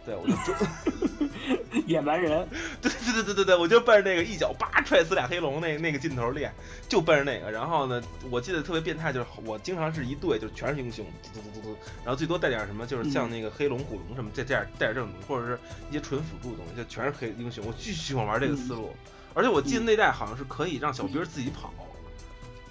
[0.06, 2.48] 对，我就就 野蛮人，
[2.82, 6.52] 对对对对对对，我就奔着那个一脚叭踹死俩黑龙那那个劲头练，
[6.88, 7.52] 就奔着那个。
[7.52, 15.60] 然后呢，我记得特别变态，就是我经常是一队就全是英雄，嘟嘟嘟嘟，然后最多带点什么，就是像那个黑龙、古龙什么，这这样带点这种东西，或者是
[15.92, 17.64] 一些纯辅助的东西，就全是黑英雄。
[17.68, 18.96] 我巨喜欢玩这个思路，
[19.36, 21.72] 而且我记得那代好像是可以让小兵自己跑。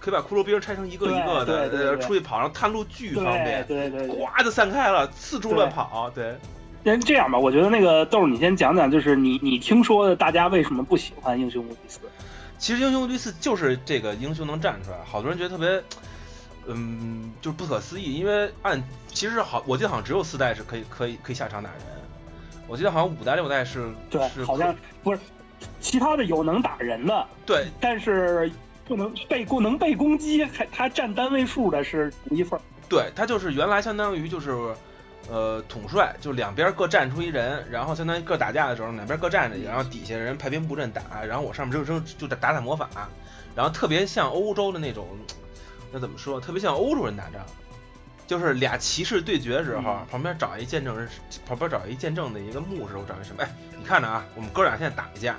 [0.08, 6.34] 可以把骷髅兵拆成一个一个的，对对，出去跑，然后探路巨方便，对对，哗就散开了，四处乱跑，对。
[6.84, 12.00] 先这样吧，我觉得那个豆儿，你先讲讲，就是你你听说的，大家为什么不喜欢英雄无敌四？
[12.56, 15.82] 其实英雄无敌四就是这个英雄能站出来，好多人觉得特别，
[16.66, 21.80] 嗯，就是不可思议，因为按其实好，我记得好像只有四代是可以可以可以下场打人，
[22.66, 25.20] 我记得好像五代六代是，对，好像不是，
[25.80, 28.50] 其他的有能打人的，对，但是。
[28.88, 34.50] 不能被攻能被攻击，还他占单位数的是独一份对他就是原来相当于就是，
[35.30, 42.88] 呃，统帅，就两边各站出一人，然后相当于各打架的时候，两边各站着，然后底下人排兵布阵打，然后我上面就扔就打打魔法，
[43.54, 45.06] 然后特别像欧洲的那种，
[45.92, 46.40] 那怎么说？
[46.40, 47.44] 特别像欧洲人打仗，
[48.26, 51.06] 就是俩骑士对决的时候，旁边找一见证人，
[51.46, 53.42] 旁边找一见证的一个牧师，我找一什么？
[53.42, 55.36] 哎，你看着啊，我们哥俩现在打一架。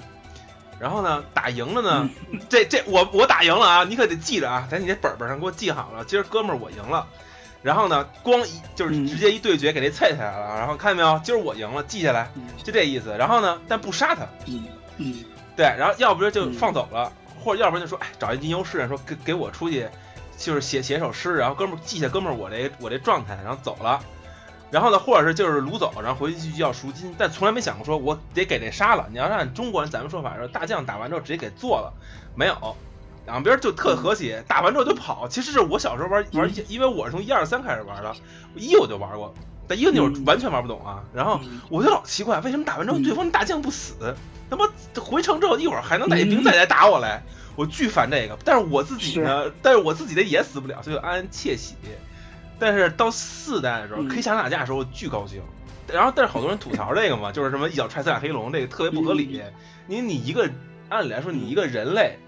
[0.79, 2.09] 然后呢，打赢了呢，
[2.47, 6.05] 这这我我打赢了啊，你可得记着啊，在你这本本上给我记好了。
[6.05, 7.05] 今儿哥们儿我赢了，
[7.61, 12.31] 然后呢，光一就是直接一对决给那菜下来了，然后看见没有，今儿我赢了，记下来，
[12.63, 13.13] 就这意思。
[13.17, 14.63] 然后呢，但不杀他，嗯
[14.97, 15.25] 嗯，
[15.57, 17.11] 对，然后要不然就放走了，
[17.43, 19.85] 或者要不然就说，哎，找一吟游诗人说给给我出去，
[20.37, 23.99] 就是写写首诗，然后哥们儿记下哥们儿我这我这状态，然后走了。
[24.71, 29.07] 然后呢，或者是就是掳走，然后回去要赎金，但从来没想过说我得给那杀了。
[29.11, 31.93] 你要按中国人咱们说法说，大将打完之后直接给做了，
[32.35, 32.75] 没有，
[33.25, 35.27] 两边就特和谐，打完之后就跑。
[35.27, 38.15] 其实是我小时候玩玩，因为我是从一二三开始玩的，
[38.55, 39.33] 一我就玩过，
[39.67, 41.03] 但一那会儿完全玩不懂啊。
[41.13, 44.15] 然后我就老奇怪，为什么打完之后对方大将不死，
[44.51, 44.67] 他妈
[45.01, 47.23] 回城之后一会儿还能带兵再来打我来，
[47.55, 48.37] 我巨烦这个。
[48.45, 51.73] 但是我自己呢，但是我自己的也死不了，所以安安窃喜。
[52.59, 55.41] 但是到四代的时候，可以想打架的时候，巨高兴。
[55.91, 59.41] 然后，但是好多人吐槽这个嘛， 就是什么一脚踹死俩黑龙，这个特别不合理。
[59.87, 60.47] 你你一个，
[60.89, 62.19] 按理来说，你一个人类，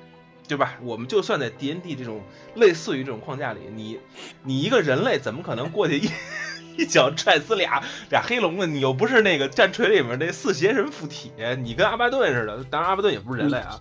[0.48, 0.76] 对吧？
[0.82, 2.24] 我们就算在 D N D 这种
[2.56, 4.00] 类似于这种框架里，你
[4.44, 6.10] 你一个人类怎么可能过去一
[6.78, 8.65] 一脚踹死俩俩黑龙呢？
[8.65, 13.80] 你又不是那个战锤里面那四邪神附体，你跟阿巴顿似的，当然阿巴顿也不是人类啊。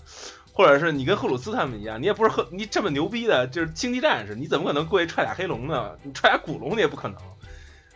[0.61, 5.93] 或者是你跟赫鲁斯他们一样，你也不是赫，你这么牛逼的，就是星际战士，你怎么可能过去踹俩黑龙呢？
[6.03, 7.17] 你踹俩古龙你也不可能。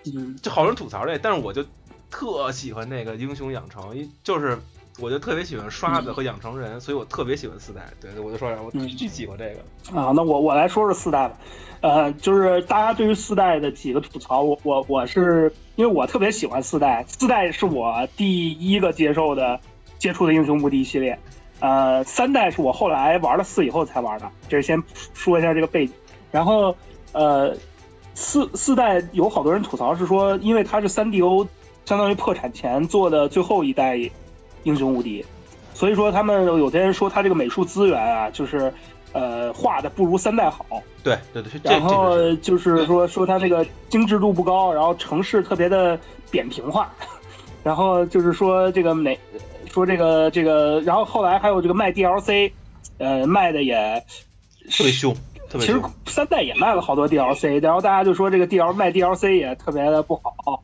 [0.06, 1.62] 嗯，就好多人吐槽这，但是我就
[2.10, 4.58] 特喜欢那个英雄养成，就是
[4.98, 7.82] 我就特别喜欢刷子和养成人，所以我特别喜欢四代。
[8.00, 10.12] 对，我就说我巨喜欢这个啊。
[10.16, 11.38] 那我我来说说四代吧，
[11.82, 19.60] 呃，就是大家对于四代的几个吐槽，我我我是因为我特别喜欢四代，四代是我第一个接受的
[19.98, 21.18] 接触的英雄无敌系列。
[21.64, 24.82] 呃，三代是我后来玩了四以后才玩的，这是先
[25.14, 25.94] 说一下这个背景。
[26.30, 26.76] 然后，
[27.12, 27.56] 呃，
[28.14, 31.48] 四四代有好多人吐槽是说，因为它是三 DO，
[31.86, 33.98] 相当于破产前做的最后一代
[34.64, 35.24] 英雄无敌，
[35.72, 38.70] 所以说他们有些人说他这个美术资源啊，就是
[39.14, 40.66] 呃画的不如三代好。
[41.02, 41.50] 对对对。
[41.62, 45.98] 然后就是说说他这个精致度不高，然后城市特别的
[46.30, 46.92] 扁平化，
[47.64, 49.18] 然后就是说这个美。
[49.74, 52.52] 说这个这个，然后后来还有这个卖 DLC，
[52.98, 54.04] 呃，卖的也
[54.70, 55.16] 特别凶。
[55.50, 60.62] 其实三代也卖了好多 DLC，然后大家就说这个 DL 卖 DLC 也特别的不好。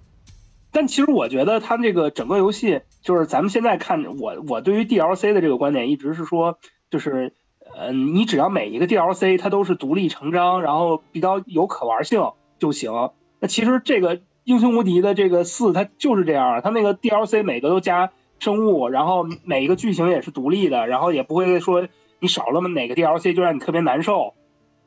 [0.70, 7.34] 但其实我觉得它这个整个游戏，就是咱们现在看，我我对于 DLC 的这个观点一直是说，就是
[7.76, 13.10] 呃，你只要每一个 DLC 它都是独立成章，然后比较有可玩性就行。
[13.40, 18.12] 那其实这个英雄无敌的这个四，它就是这样，它那个 DLC 每个都加。
[18.40, 21.86] 生物，然后每一个剧情也是独立的，然后也不会说
[22.18, 24.34] 你少了哪个 DLC 就让你特别难受，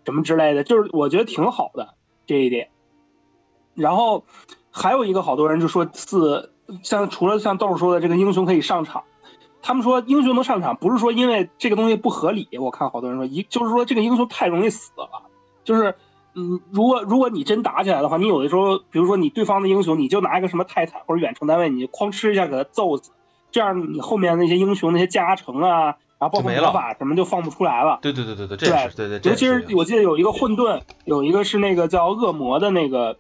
[0.04, 1.94] 什么之类的，就是我觉得挺好的
[2.26, 2.70] 这一点。
[3.76, 4.26] 然后
[4.72, 9.04] 还有一个好多人就说四，像除了像豆说的这个英雄可以上场，
[9.62, 15.24] 他们说英雄能上场不是说因为这个东西不合理，我看好多人说一就是说这个英雄太容易死了，
[15.64, 15.96] 就是
[16.36, 23.12] 嗯，如果如果你真打起来的话，你有的时候比如说你对方的英雄，你就拿一个什么泰坦或者远程单位，你哐哧一下给他揍死。
[23.54, 28.00] 这样你后面那些英雄那些加成啊，然后包括魔法什么就放不出来了。
[28.02, 29.32] 对对对对对，这是对对。
[29.32, 33.18] 尤其是我记得有一个混沌，有一个是那个叫恶魔的那个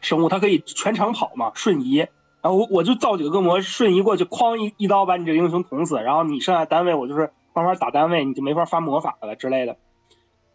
[0.00, 1.98] 生物，它可以全场跑嘛，瞬移。
[1.98, 6.00] 然后我我就造几个恶魔瞬移过去，哐一一刀把你这个英雄捅死。
[6.00, 9.76] 然后你剩下单位我就是慢慢打单位，你就没法发魔法了之类的。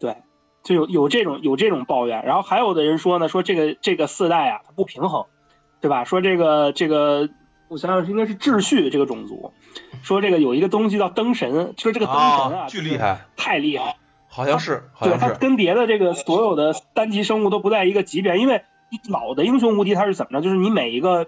[0.00, 0.16] 对，
[0.64, 2.24] 就有有这种有这种抱怨。
[2.24, 5.26] 然后还有的人说呢，说这个这个四代啊它不平衡，
[5.80, 6.02] 对吧？
[6.02, 7.30] 说这个这个。
[7.68, 9.52] 我想想应该是秩序这个种族，
[10.02, 13.96] 说这个有一个东西叫灯神，就是这个灯神啊，巨厉害，太厉害，
[14.28, 18.62] 好像是，好对，像是，它跟别的这个所有的单级生物都不在一个级别，因为
[19.08, 20.44] 老的英雄无敌它是怎么着？
[20.44, 21.26] 就是你每一个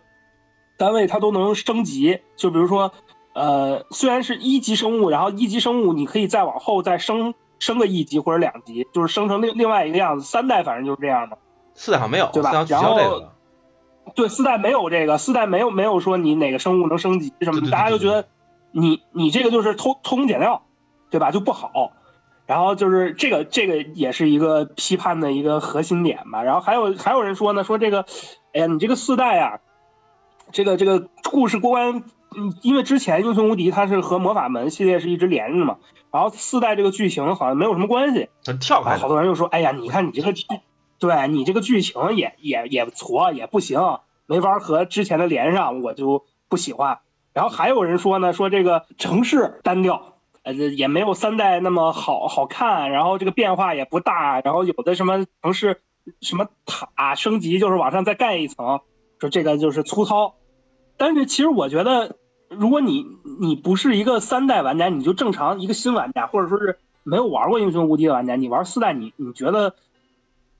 [0.77, 2.92] 单位它都能升级，就比如说，
[3.35, 10.24] 呃，虽然是一级生物，然后一级生物你可以再往后再升升个一级或者两级，就是升成另另外一个样子。
[10.24, 11.38] 三代反正就是这样的，
[11.74, 13.33] 四代好像没有，对吧然后。
[14.14, 18.26] 对，四代没有这个，四代没有没有说你哪个生物能升级什么的，对对对大家就觉得
[18.70, 20.62] 你你这个就是偷偷工减料，
[21.10, 21.30] 对吧？
[21.30, 21.92] 就不好。
[22.46, 26.42] 然后就是这个这个也是一个批判的一个核心点吧。
[26.42, 28.06] 然后还有还有人说呢，说这个，
[28.54, 29.60] 哎呀，你这个四代啊，
[30.50, 35.76] 这个这个故事过关，嗯，因为之前英雄无敌它是和魔法门系列是一直连着的嘛，
[36.10, 40.46] 然后四代这个剧情好像没有什么关系，跳开的，好多人就说，哎呀，你看你这个剧，
[40.98, 43.80] 对你这个剧情也也也挫，也不行，
[44.26, 46.98] 没法和之前的连上，我就不喜欢。
[47.32, 55.80] 然后还有人说呢，说这个城市单调，呃，也没有三代那么好好看，然后这个变化也不大，然后有的什么城市
[56.20, 58.80] 什么塔升级就是往上再盖一层，
[59.20, 60.34] 说这个就是粗糙。
[60.96, 62.16] 但是其实我觉得，
[62.48, 63.06] 如果你
[63.40, 69.76] 你不是一个三代玩家，你就正常一个新玩家，或者说是没有玩过英雄无敌的玩家，你玩四代你你觉得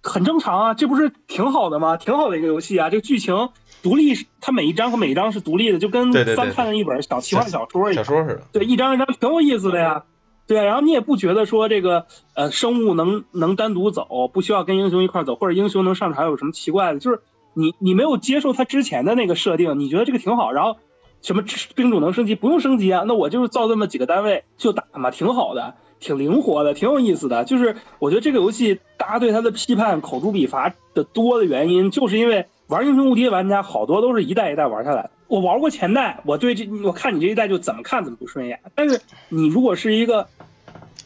[0.03, 1.97] 很正常啊，这不是挺好的吗？
[1.97, 3.51] 挺好的一个游戏啊，这个剧情
[3.83, 8.05] 独立，它每一章和每一章是独立的，就跟翻看了一本小奇幻小说一样。
[8.05, 8.43] 小说似的。
[8.53, 10.05] 对，一张一张挺有意思的呀。
[10.47, 16.99] 对，然后你也不觉得说这个呃生物能能单独走，不需要跟英雄一块走，或者英雄能上场有什么奇怪的？
[17.01, 17.21] 就是
[17.53, 20.79] 你你没有接受他之前的那个设定，你觉得这个挺好，然后
[21.23, 21.43] 什么
[21.75, 23.05] 兵种能升级不用升级啊？
[23.07, 27.45] 那我就是造这么几个单位就打嘛，挺好的，挺灵活的，挺有意思的。
[27.45, 35.11] 就是我觉得这个游戏大家对它的批判口诛笔伐的多的原因，就是因为玩英雄无敌的玩家好多都是一代一代玩下来的。
[35.27, 38.61] 我玩过前代，我对这我看你这一代就怎么看怎么不顺眼。
[38.75, 40.29] 但是你如果是一个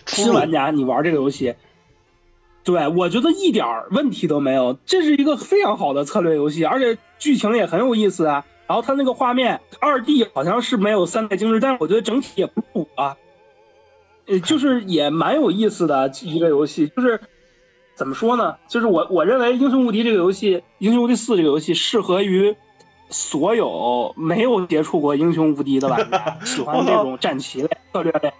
[0.06, 1.54] 新玩家，你玩这个游戏，
[2.62, 8.44] 对我觉得一点问题都没有，这是一个非常好的策略游戏，而且剧情也很有意思啊。
[8.72, 13.18] 然后它那个画面二 D 好像是没有三代精致，但是我觉得整体也不土啊，
[14.24, 16.88] 呃，就是也蛮有意思的一个游戏。
[16.88, 17.20] 就是
[17.94, 18.56] 怎么说呢？
[18.68, 22.56] 就是我我认为《英雄无敌》这个游戏，《英雄无敌四》这个游戏适合于
[23.10, 28.32] 所有没有接触过《英雄无敌》的玩家，喜欢这种战棋类、策略类。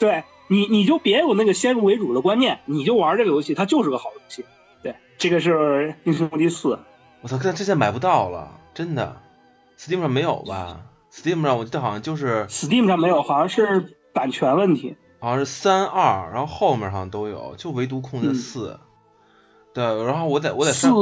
[0.00, 4.44] 对你，你就别有那个先入为主的观念，你就玩这个游戏，它就是个好游戏。
[4.82, 5.54] 对，这个是
[6.02, 6.70] 《英雄无敌四》。
[7.20, 9.22] 我操，这这现在买不到了，真的
[9.78, 10.80] ，Steam 上没有吧
[11.12, 14.96] ？Steam 上我记得好像就是 Steam 上没有，好像是版权问题。
[15.18, 18.78] 好像是三二，然后后面好像都有，就唯独空的嗯四。
[19.72, 20.92] 对，然后我在我在四山，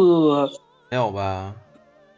[0.90, 1.54] 没有吧？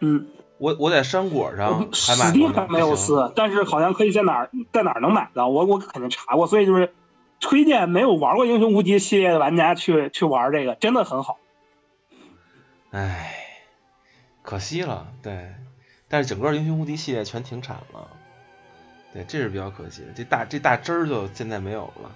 [0.00, 6.94] 嗯我我在山果上还买过，Steam 上没有四，但是好像可以在哪儿在哪儿能买到，我我肯定查过，所以就是
[7.40, 11.38] 推荐没有玩过英雄无敌系列的玩家去去玩这个，真的很好。
[12.90, 13.34] 唉，
[14.42, 15.54] 可惜了，对，
[16.08, 18.08] 但是整个英雄无敌系列全停产了，
[19.12, 22.10] 对，这是比较可惜的，这大这大汁儿就现在没有了，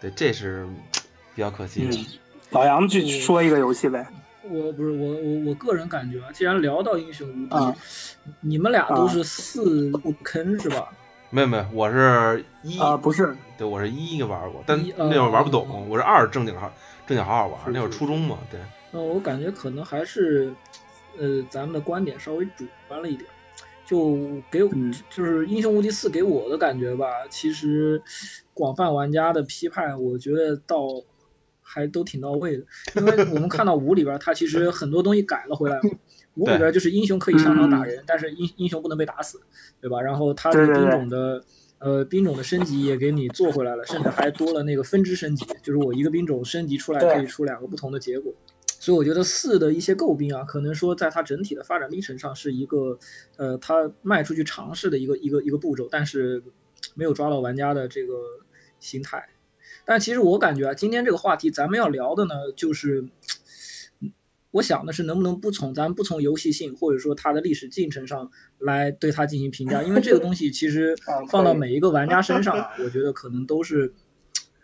[0.00, 0.66] 对，这是
[1.34, 1.96] 比较可惜的。
[1.96, 2.06] 嗯，
[2.50, 4.06] 老杨去说一个游戏呗。
[4.42, 7.76] 我不是我我我个人感觉啊，既然聊到英雄无敌，啊
[8.40, 10.88] 你们俩都是四不坑是吧？
[11.28, 16.72] 没有没有，我是一，啊，不是，对，我是一玩过，但那会儿玩不哦懂，我是二正经好
[17.06, 18.58] 正经好好玩，是那会儿初中嘛，对，
[18.90, 20.52] 那我感觉可能还是，
[21.18, 23.28] 呃，咱们的观点稍微主观了一点，
[23.84, 28.02] 就给我、嗯就是《英雄无敌四》给我的感觉吧，其实
[28.54, 30.86] 广泛玩家的批判，我觉得到
[31.62, 32.64] 还都挺到位的，
[32.96, 35.90] 因为我们看到五里边，它其实 很多东西改了回来嘛。
[36.36, 39.40] 五里边就是英雄可以上场打人，但是英英雄不能被打死，
[39.80, 40.00] 对吧？
[40.00, 41.44] 然后它的兵种的
[41.80, 48.32] 呃兵种的升级也给你做回来了，甚至还多了那个分支升级，就是我一个兵种升级出来可以出两个不同的结果。
[48.80, 52.98] 所以我觉得四的一些诟病啊，可能说在它整体的发展历程上是一个，
[53.36, 56.42] 呃，它迈出去尝试的一个一个一个步骤，但是
[56.94, 58.14] 没有抓到玩家的这个
[58.80, 59.28] 心态。
[59.84, 63.02] 但其实我感觉啊，今天这个话题咱们要聊的呢，就是，
[64.00, 64.12] 嗯
[64.50, 73.92] 我想的是能不能不从咱们不从游戏性或者说它的历史进程上来对它进行评价，因为这个东西其实 啊放到每一个玩家身上啊， 我觉得可能都是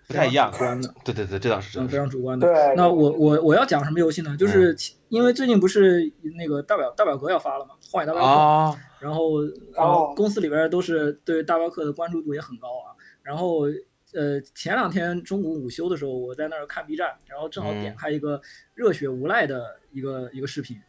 [0.07, 0.94] 不太一样主观的。
[1.04, 2.46] 对对对，这倒是嗯，真的是，非常主观的。
[2.46, 4.30] 对那我我我要讲什么游戏呢？
[4.32, 4.76] 嗯就是
[5.09, 9.42] 因为最近不是那个大表大表哥要发了嘛，荒野大镖客，啊，然后
[9.74, 12.94] 然后公司里边都是对大镖客的关注度也很高啊。
[13.22, 13.66] 然后
[14.14, 18.40] 呃前两天中午午休的时候，我在那儿看 B 站，然后正好点嗯开一个
[18.74, 20.80] 热血无赖的一个一个视频。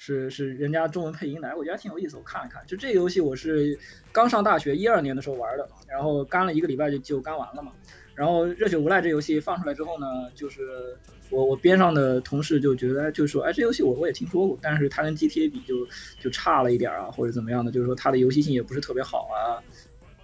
[0.00, 2.64] 是是人家中文配音的，我觉得还挺有意思，我看了看。
[2.68, 3.76] 就这个游戏我是
[4.12, 7.72] 刚上大学一二年的时候玩的，然后干了一个礼拜就就干完了嘛。
[8.18, 10.96] 然后《热血无赖》这游戏放出来之后呢，就是
[11.30, 15.86] 我我边上的同事就觉得，就说，哎，这游戏我我也听说过，但是它跟 GTA 比就
[16.18, 19.62] 就差了一点啊，或者怎么样的，就是说它的游戏性也不是特别好啊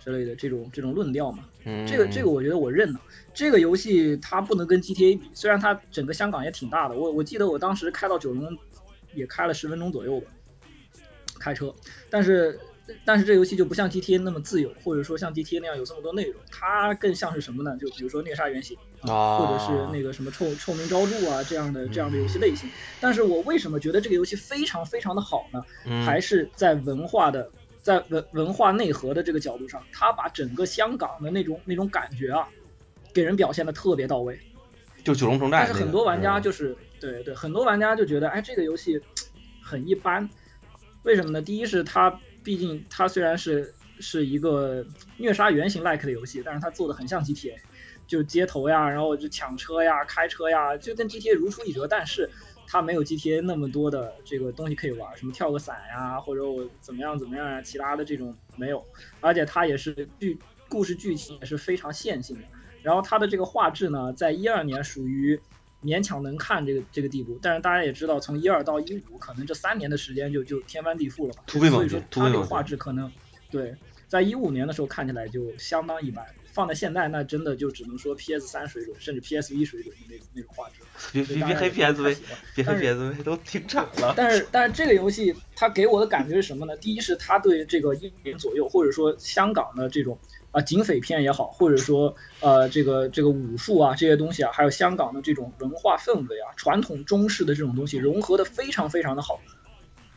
[0.05, 1.45] 之类的这种这种论调嘛。
[1.65, 3.01] 嗯，这个这个我觉得我认了。
[3.33, 8.59] 这个游戏它不能跟 GTA 比，虽然它整个香港也挺大的，我我记得我当时开到九龙
[9.15, 10.27] 也开了十分钟左右吧，
[11.39, 11.73] 开车，
[12.11, 12.59] 但是。
[13.05, 17.77] 但是这游戏就不像 GTA 那么自由，或者说像 GTA 那样有这么多内容，它更像是什么呢？
[17.79, 22.71] 就比如说虐杀原型啊，或者是那个什么臭臭名昭著啊这样的这样的游戏类型。
[23.01, 25.65] 但是我为什么觉得这个游戏非常非常的好呢？
[26.05, 27.51] 还是在文化的，
[27.83, 32.47] 在文文化内核的这个角度上，它把整个香港的那种那种感觉啊，
[33.15, 34.39] 给人表现的特别到位。
[35.03, 35.65] 就九龙城寨。
[35.67, 39.01] 但是很多玩家就是对对，很多玩家就觉得，哎，这个游戏
[39.63, 40.29] 很一般。
[41.03, 41.41] 为什么呢？
[41.41, 42.21] 第一是它。
[42.45, 44.85] 毕竟它虽然是是一个
[45.19, 47.55] 虐杀原型 like 的游戏，但是它做的很像 GTA，
[48.07, 51.89] 就街头呀，然后就抢车呀、开车呀，就跟 GTA 如出一辙。
[51.89, 52.31] 但是
[52.67, 58.85] 它没有 GTA 那么多的这个东西可以玩，什么跳个伞呀，或者我怎么样怎么样呀，其他的这种没有。
[59.21, 60.39] 而且它也是剧
[60.69, 62.49] 故事剧情也是非常线性的。
[62.83, 65.41] 然后它的这个画质呢，在一二年属于。
[65.85, 71.45] 勉强能看这个这个地步，但是大家也知道，从一二到一五，可能这三年的时间就就天翻地覆了吧。
[71.47, 73.13] 所以说它这个画质可能，
[73.51, 73.77] 对，
[74.09, 80.81] 在一五年的时候看起来就相当一般，放在现在那真的就只能说 PS 三水准，甚至 PS 一水准的那种那种画质。
[81.13, 82.17] 别别别黑 PSV，
[82.55, 84.15] 别黑 PSV 都停产了。
[84.17, 86.75] 但是但是这个游戏它给我的感觉是什么呢？
[86.79, 90.19] 第一是它对这个一年左右，或者说香港的这种。
[90.55, 99.41] 啊，警匪片也好，或者说，呃，这个这个武术啊，这些东西啊，还有香港的这种文化氛围啊，传统中式的这种东西融合的非常非常的好。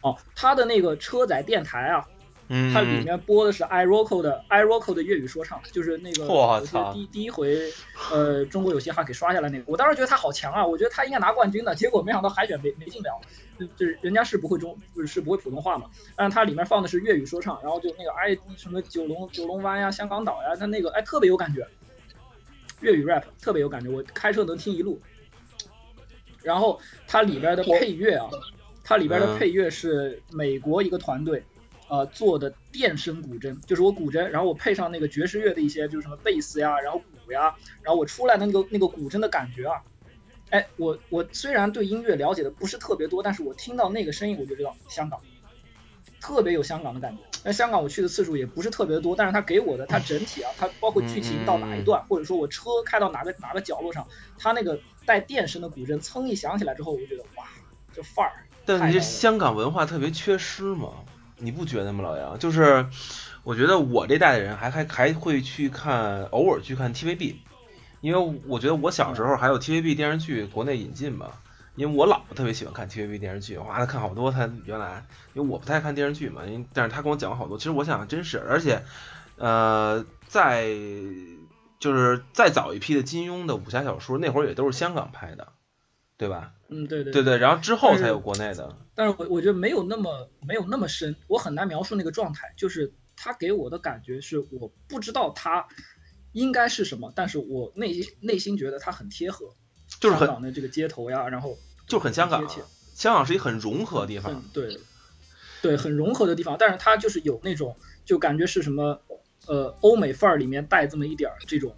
[0.01, 2.07] 哦，他的那个车载电台啊。
[2.73, 6.25] 它里面播的是 i r o c o 的 i r o c o 的粤语说唱，就是那个
[6.93, 7.59] 第第一回，
[8.11, 9.65] 呃，中国有嘻哈给刷下来那个。
[9.67, 13.19] 我当时觉得他好强啊，我觉得他应该拿冠军的，结果没想到海选没没进了，
[13.75, 15.89] 就是人家是不会中，就是不会普通话嘛。
[16.15, 21.67] 但是它里面放的是粤语说唱，然后就那个哎什么九龙九龙湾呀、香港岛呀，它那个哎特别有感觉，
[22.79, 25.01] 粤语 rap 特别有感觉，我开车能听一路。
[26.43, 28.29] 然后它里边的配乐啊，
[28.85, 31.43] 它里边的配乐是美国一个团队。
[31.89, 39.81] 呃，做的电声古筝，就是我古筝，然后我配上那个爵士乐的一些，就是什么贝斯呀，然后鼓呀，然后我出来的那个那个古筝的感觉啊，
[40.49, 45.21] 哎，我我虽然对音乐了解的不是特别多，但是我听到那个声音我就知道香港，
[46.19, 47.23] 特别有香港的感觉。
[47.43, 54.05] 那香港我去的次数也不是特别多，但是它给我的它整体啊，它包括剧情到哪一段，或者说我车开到哪个哪个角落上，
[54.37, 57.45] 它那个带电声的古筝噌一响起来之后，我就觉得哇，
[57.93, 58.33] 这范儿。
[58.65, 60.89] 但是香港文化特别缺失嘛。
[61.37, 62.39] 你不觉得吗，老杨？
[62.39, 62.87] 就是，
[63.43, 67.35] 我觉得我这代的人还还还会去看，偶尔去看 TVB，
[68.01, 71.31] 因为我觉得我小时候还有 TVB 电视剧国内引进嘛，
[71.75, 74.31] 因为我姥姥特别喜欢看 TVB 电视剧，哇，她看好多。
[74.31, 77.57] 她原来，因为我不太看电视剧嘛，因但是她跟我讲过好多。
[77.57, 78.83] 其实我想真是，而且，
[79.37, 80.67] 呃，在
[81.79, 85.49] 就是再早一批的金庸的武侠小说，那会儿也都是香港拍的。
[86.17, 86.53] 对吧？
[86.69, 88.75] 嗯，对对对对，然后之后才有国内的。
[88.95, 92.53] 但是我我觉得没有那么没有那么深，我很难描述那个状态。
[92.57, 95.67] 就是他给我的感觉是，我不知道他
[96.33, 99.55] 应该是什么，但是我内心内心觉得他很贴合，
[99.99, 101.57] 就是香港的这个街头呀，然后
[101.87, 102.43] 就很香港。
[102.95, 104.79] 香港是一个很融合的地方，对
[105.61, 106.57] 对，很融合的地方。
[106.57, 108.99] 但是它就是有那种就感觉是什么
[109.45, 111.75] 呃欧美范儿里面带这么一点儿这种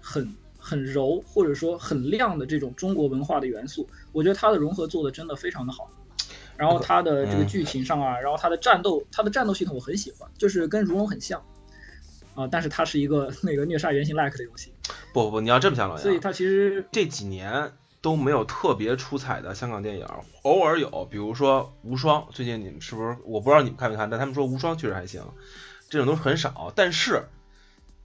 [0.00, 0.34] 很。
[0.62, 5.90] 很柔或者说很亮的这种中国文化的元素，我觉得它的融合做的真的非常的好。
[6.56, 11.42] 然后它的这个剧情上啊，然后它的战斗，它的战斗系统我很喜欢，就是跟如龙很像
[12.36, 14.72] 啊，但是它是一个 那个虐杀原型 like 的游戏。
[15.12, 20.06] 不不，你要这么想老杨，所以它其实这几年都没有特别出彩的香港电影，
[20.42, 23.16] 偶尔有，比如说无双，最近你们是不是？
[23.24, 25.22] 我不知道你们看没看，但他们说无双确实还行，
[25.88, 27.24] 这种都是很少，但是。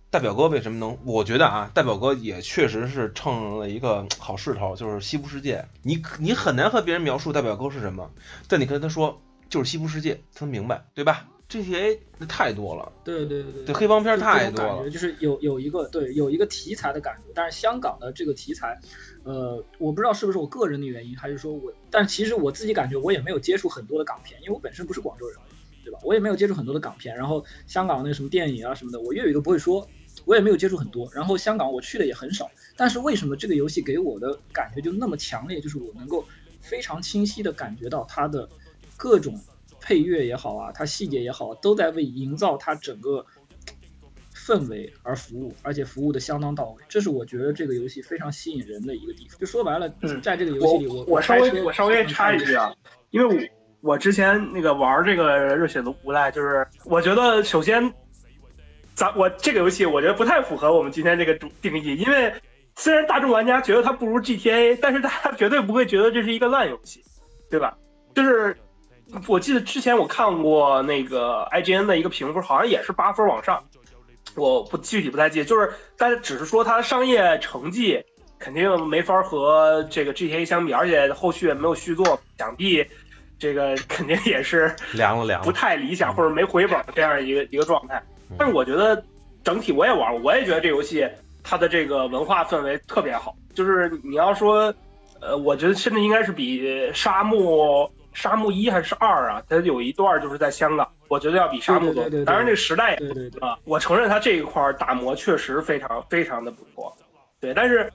[0.10, 0.98] 大表哥为什么能？
[1.04, 5.66] 我觉得啊，大表哥也确实是蹭了一个好势头，就是西部世界。
[5.84, 8.10] 你你很难和别人描述大表哥是什么，
[8.48, 17.34] 但你跟他说就是西部世界，他能明白，对吧？GTA 那太多了，对对对对，黑帮片太多了，就是有有一个对有一个题材的感觉。
[17.36, 18.80] 但是香港的这个题材，
[19.24, 25.38] 呃，我不知道是不是我个人的原因，还是说我，但其实我自己感觉我也没有接触很多的港片，因为我本身不是广州人，
[25.84, 26.00] 对吧？
[26.04, 27.18] 我也没有接触很多的港片。
[27.18, 29.86] 然后香港那什么电影啊什么的，我粤语都不会说。
[30.26, 35.62] 我也没有接触很多，然后香港我去的也很少，但是为什么这个游戏给我的感觉就那么强烈？
[35.62, 36.26] 就是我能够
[36.62, 38.50] 非常清晰的感觉到它的
[38.98, 39.40] 各种
[39.80, 43.26] 配乐也好啊，它细节也好，都在为营造它整个
[44.34, 46.84] 氛围而服务，而且服务的相当到位。
[46.90, 49.40] 这是我觉得这个游戏非常吸引人的一个地方。
[49.40, 52.74] 就说白了，嗯在这个游戏里，我我稍微我稍微插一句啊，
[53.12, 53.50] 因为
[53.82, 57.94] 我我之前那个玩这个热血的无赖，就是我觉得首先，
[58.98, 62.34] 咱我这个游戏我觉得不太符合我们今天这个主定义，因为
[62.76, 67.04] 虽然大众玩家觉得它不如 GTA， 但是大家绝对不会觉得这是一个烂游戏，
[67.52, 67.78] 对吧？
[68.16, 68.58] 就是
[69.28, 73.66] 我记得之前我看过那个 IGN 的一个评分，好像也是八分往上，
[74.36, 78.04] 我不具体不太记得，就是但是只是说它商业成绩
[78.40, 82.84] 肯定没法和这个 GTA 相比，而且后续也没有续作，想必
[83.38, 88.02] 这个肯定也是凉了凉，不太理想或者没回本这样一个一个状态。
[88.38, 89.04] 但是我觉得
[89.44, 91.08] 整体我也玩，我也觉得这游戏
[91.44, 93.36] 它的这个文化氛围特别好。
[93.54, 94.74] 就是你要说，
[95.22, 102.04] 呃，我觉得甚至应该是比沙漠沙漠一还是二啊，它有一段就是在香港，我觉得要比沙漠多。
[102.04, 106.96] 对对对对当然这个时代也对对对，啊，我承认它这一块儿打磨确实非常非常的不错，
[107.40, 107.92] 对，但是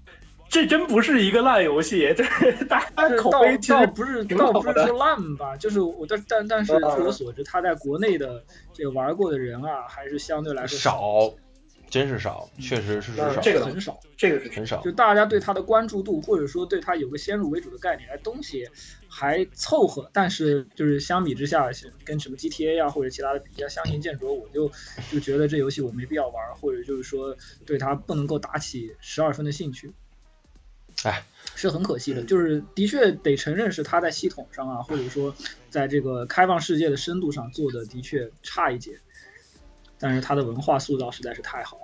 [0.53, 2.23] 这真不是一个烂游戏， 这
[2.67, 8.45] 大家口碑其实倒不是倒不是说烂吧，就是我但但但是嗯据我所知，他在国内的
[8.75, 11.33] 这个玩过的人啊，还是相对来说少，
[11.89, 13.99] 真是少，确实是少，嗯这个很少。
[14.15, 14.93] 这个是很少就。
[14.93, 18.69] 大家对他的关注度，或者说对他有个先入为主的概念，哎，东西
[19.09, 21.71] 还凑合，但是就是相比之下，
[22.05, 24.71] 跟什么 GTA 啊或者其他的比较相形见绌，我就
[25.11, 27.35] 就觉得这游戏我没必要玩，或者就是说
[27.65, 29.95] 对它不能够打起十二分的兴趣。
[31.05, 31.25] 哎，
[31.55, 35.35] 是很可惜的，就是的确得承认是它在系统上啊，或者说
[35.71, 39.01] 在这个开放世界的深度上做的的确差一截，
[39.99, 41.83] 但是它的文化塑造实在是太好了。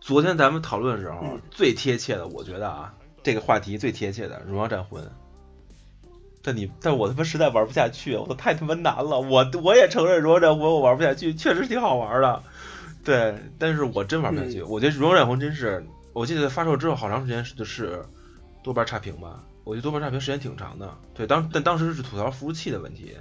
[0.00, 5.04] 昨天咱们讨论的时候，嗯最贴切的，我觉得啊，这个话题最贴切的《荣耀战魂》。
[6.42, 9.20] 但你，但我他妈实在玩不下去，我太他妈难了。
[9.20, 12.42] 我我也承认《荣耀战魂》我玩不下去，确实挺好玩的，
[13.04, 14.62] 对，但是我真玩不下去。
[14.62, 15.84] 我觉得《荣耀战魂》真是，
[16.14, 18.02] 我记得发售之后好长时间是就是
[18.62, 20.96] 多半差评吧，我觉得多半差评时间挺长的。
[21.14, 23.16] 对，当但当时是吐槽服务器的问题，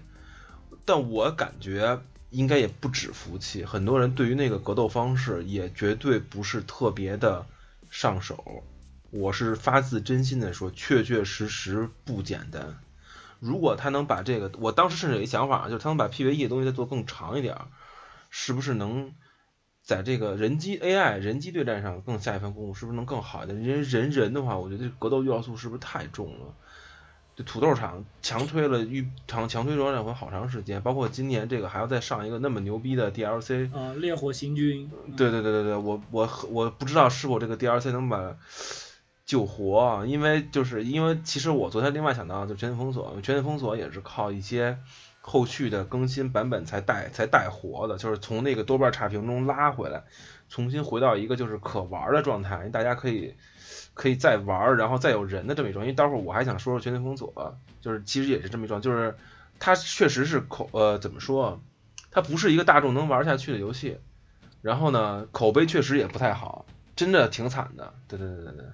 [0.85, 7.45] 但我感觉应该也不止服务器，很多人对于那个格斗方式也绝对不是特别的
[7.89, 8.63] 上手。
[9.11, 12.77] 我是发自真心的说，确确实实不简单。
[13.39, 17.67] 如果他能把这个，我当时甚至有一想法，就是他能把 PVE 的东西再做更长一点儿，
[18.29, 19.13] 是不是能
[19.89, 22.75] 在这个人机 AI 人机对战上更下一番功夫？
[22.75, 23.59] 是不是能更好一点？
[23.63, 26.53] 人人人的话，我觉得这格斗要素是不是太重了？
[27.35, 38.37] 这土豆厂强推了预强强推《荣耀战魂》好长时间，包括今年这个还要再上一个那么牛逼的 DLC，啊、烈火行军，嗯对对对对对，我我我不知道是否这个 DLC 能把
[39.29, 44.79] 救活啊，因为就是因为其实我昨天另外想到就《全境封锁》，《全境封锁》也是靠一些
[45.21, 50.03] 后续的更新版本才带才带活的，就是从那个多半差评中拉回来，
[50.49, 53.35] 重新回到一个就是可玩的状态，大家可以
[53.93, 55.83] 可以再玩，然后再有人的这么一种。
[55.83, 57.31] 因为待会儿我还想说说《全境封锁》，
[57.85, 59.15] 就是其实也是这么一种，就是
[59.59, 61.61] 它确实是口呃怎么说，
[62.09, 63.99] 它不是一个大众能玩下去的游戏。
[64.63, 66.65] 然后呢，口碑确实也不太好，
[66.95, 67.93] 真的挺惨的。
[68.07, 68.65] 对对对对对，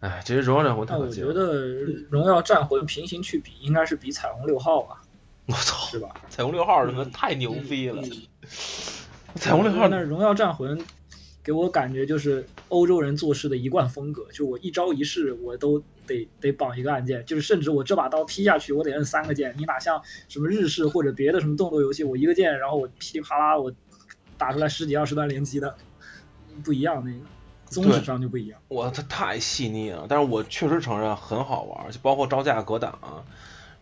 [0.00, 1.34] 哎，其实荣耀战魂我觉可惜了。
[1.34, 5.02] 得荣耀战魂平行去比，应该是比彩虹六号吧，
[5.46, 6.14] 我操，是吧？
[6.28, 8.02] 彩虹六号他妈太牛逼了！
[9.34, 10.80] 彩虹六号那荣耀战魂
[11.42, 23.72] 给我感觉就是欧洲人做事的一贯风格，就我一招一式我都得得绑一个按键，就是甚至我这把刀劈下去我得摁三个键，你哪像什么日式或者别的什么动作游戏，我一个键然后我噼里啪啦我
[24.36, 25.76] 打出来十几二十段连击的，
[26.62, 27.18] 不一样那个
[27.70, 28.58] 宗旨上就不一样。
[28.68, 33.22] 我它太细腻了，但是我确实承认很好玩，就包括招架格挡啊，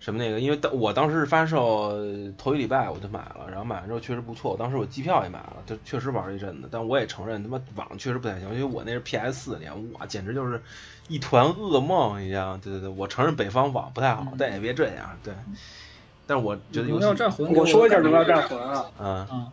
[0.00, 1.92] 什么那个，因为当我当时是发售
[2.36, 10.60] 头一礼拜我就买了，然后买完之后确实不错，我当时我机票也买了，就确实玩了一阵子，但我也承认他妈网确实不太行，因为我那是 PS 四年，哇，简直就是
[11.08, 15.34] 一团噩梦一样，对对对，我承认北方网不太好，但也别这样，对，
[16.26, 19.06] 但是我觉得游荣戏，耀战魂我说一下《荣耀战魂》啊，嗯。
[19.26, 19.52] 啊，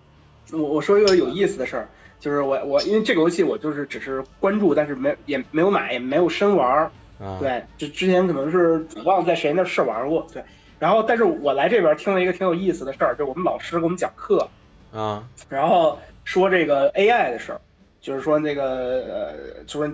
[0.52, 1.90] 我我说一个有意思的事儿，
[2.24, 6.90] 就是我我因为这个游戏我就是只是关注，但是没也没有买，也没有深玩儿。
[7.20, 10.26] 嗯，对，之之前可能是忘了在谁那试玩过。
[10.34, 10.42] 对，
[10.80, 14.48] 然后但是我来这边听了一个挺有意思的事儿，就是我们老师给我们讲课，
[14.94, 17.60] 啊然后说这个 AI 的事儿，
[18.00, 18.64] 就是说那个
[19.04, 19.92] 呃，就是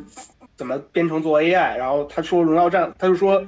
[0.56, 3.44] 怎么编程做 AI，然后他说荣耀战，他就说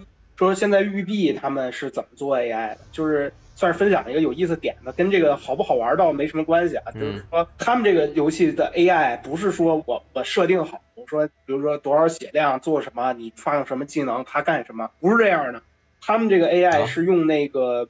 [0.48, 15.62] 说现在育碧他们是怎么做 AI 的，就是算是分享一个有意思点的，跟这个好不好玩倒没什么关系啊，就是说他们这个游戏的 AI 不是说我我设定好，我说比如说多少血量做什么，你放什么技能他干什么，不是这样的，
[16.02, 17.88] 他们这个 AI 啊是用那个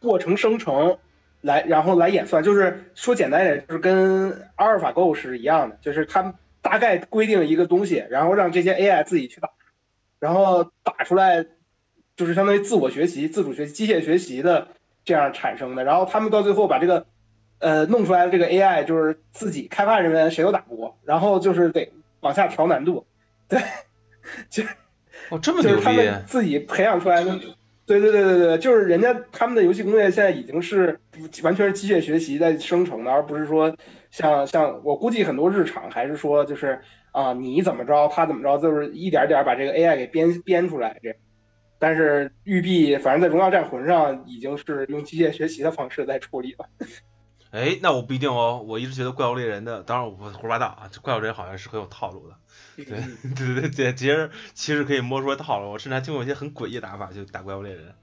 [0.00, 0.98] 过程生成
[1.40, 9.50] 来，然后来演算，就是说简单一点，就是跟阿尔法狗是一样的，就是他们大概规定一个东西，然后让这些 AI 自己去打，
[10.20, 11.46] 然后打出来
[12.20, 14.68] 就是相当于自我学习、自主学习、机械学习的
[15.06, 17.06] 这样产生的，然后他们到最后把这个
[17.60, 21.90] 呃弄出来的这个 AI 就是自己开发人员谁都打不过，然后就是得
[22.20, 23.06] 往下调难度，
[23.48, 23.58] 对，
[24.50, 24.64] 就
[25.30, 25.92] 哦，这么牛逼就是他！
[25.92, 27.40] 们自己培养出来的。
[27.86, 31.00] 对对对对对，就是人家他们的游戏工业现在已经是
[31.42, 33.74] 完全是机械学习在生成的，而不是说
[34.10, 36.80] 像像我估计很多日常还是说就是
[37.12, 41.18] 啊、你怎么着他怎么着，就是一点点把这个 AI 给编编出来这样。
[41.80, 46.68] 但是育碧反正在荣耀战魂上已经是用机械学习的方式在处理了。
[47.50, 52.36] 哎，那我不一定哦，我一直觉得怪物猎人的，当然我胡说八道啊，这怪物猎人好像是很有套路的。
[52.76, 52.84] 对
[53.34, 57.94] 对对对，其实其实可以摸出来套路，我甚至还听过一些很诡异的打法，就打怪物猎人。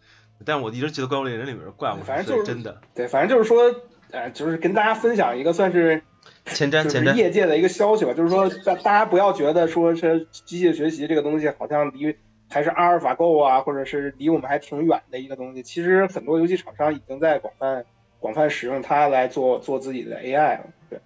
[0.44, 2.82] 但我一直觉得怪物猎人里面的怪物反正就是真的。
[2.94, 3.74] 对，反正就是说，
[4.12, 6.04] 呃，就是跟大家分享一个算是
[6.46, 12.18] 前瞻就是前瞻，业界的一个消息吧，就是说大大家不要觉得说是机械学习这个东西好像离
[12.50, 15.64] 还是阿尔法 Go 啊，或者是离我们还挺远的一个东西。
[15.64, 17.86] 其实很多游戏厂商已经在广泛
[18.20, 20.66] 广泛使用它来做做自己的 AI 了。
[20.90, 21.00] 对，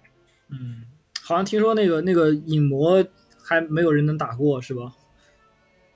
[0.50, 0.84] 嗯，
[1.22, 3.04] 好像听说那个那个影魔
[3.42, 4.92] 还没有人能打过是吧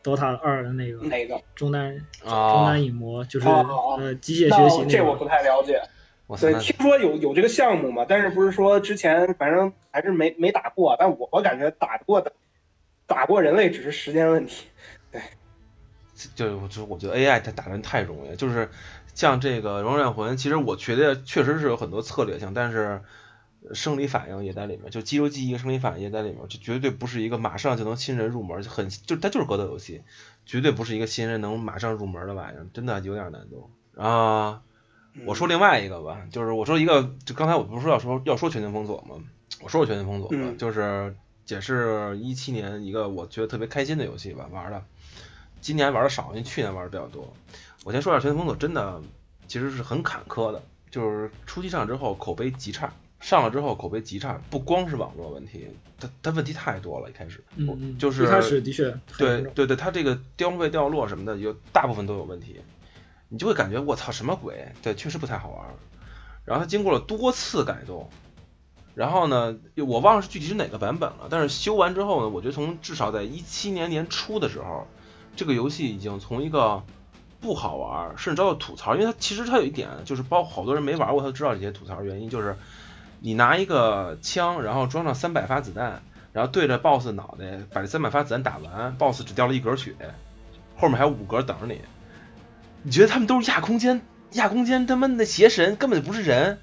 [0.02, 1.40] ？DOTA 二的那个哪个？
[1.54, 5.80] 中单中啊单，影魔就是呃机械学习那个这我不太了解。
[6.40, 12.32] 对，听说有有这个项目嘛，但是不是说之前反正还是没没打过，但我我感觉打过的
[13.06, 14.66] 打过人类只是时间问题。
[16.34, 18.70] 就就我觉得 AI 它打人太容易了，就是
[19.14, 23.02] 像这个《荣耀战魂》，其实我觉得确实是有很多策略性，但是
[23.74, 30.02] 生理反应也在里面，就肌肉记忆、生理反应也在里面，这绝对不是一个马上就能新人入门，就很就它就是格斗游戏，
[30.46, 34.62] 绝对不是一个新人能马上入门的玩意儿，真的有点难度啊。
[35.24, 39.22] 我说另外一个吧，就是我说一个，就刚才我不是说要说要说《全境封锁》吗？
[39.62, 41.16] 我说过《全境封锁》吧，嗯就是
[41.48, 44.84] 也是一七年一个我觉得特别开心的游戏吧，玩的。
[45.66, 47.34] 今年玩的少，因为去年玩的比较多。
[47.82, 49.02] 我先说一下《全境封锁》，真的
[49.48, 50.62] 其实是很坎坷的，
[50.92, 55.66] 就是初期上之后口碑极差，上了之后口碑极差，不光是网络问题，
[55.98, 62.60] 它它问题太多了，一开始，嗯嗯，就是一开始的确对对对，它这个装备掉落什么的，有大部分都有问题，
[63.28, 64.68] 你就会感觉我操什么鬼？
[64.82, 65.66] 对，确实不太好玩。
[66.44, 68.08] 然后它经过了多次改动，
[68.94, 74.86] 然后呢，我忘了是具体是哪个版本了，但是修完之后呢，我觉得从至少在一七年年初的时候，
[75.36, 76.82] 这个游戏已经从一个
[77.40, 82.56] 不好玩，甚至遭到吐槽，因为它其实它有一点就是包括好多人没玩过，他都知道这些吐槽原因，就是
[83.20, 89.94] 你拿一个枪，然后装上三百发子弹，然后对着 BOSS 脑袋把这三百发子弹打完，BOSS 只掉了一格血，
[90.76, 91.80] 后面还有五格等着你。
[92.82, 94.00] 你觉得他们都是亚空间，
[94.32, 96.58] 亚空间他妈的邪神根本就不是人，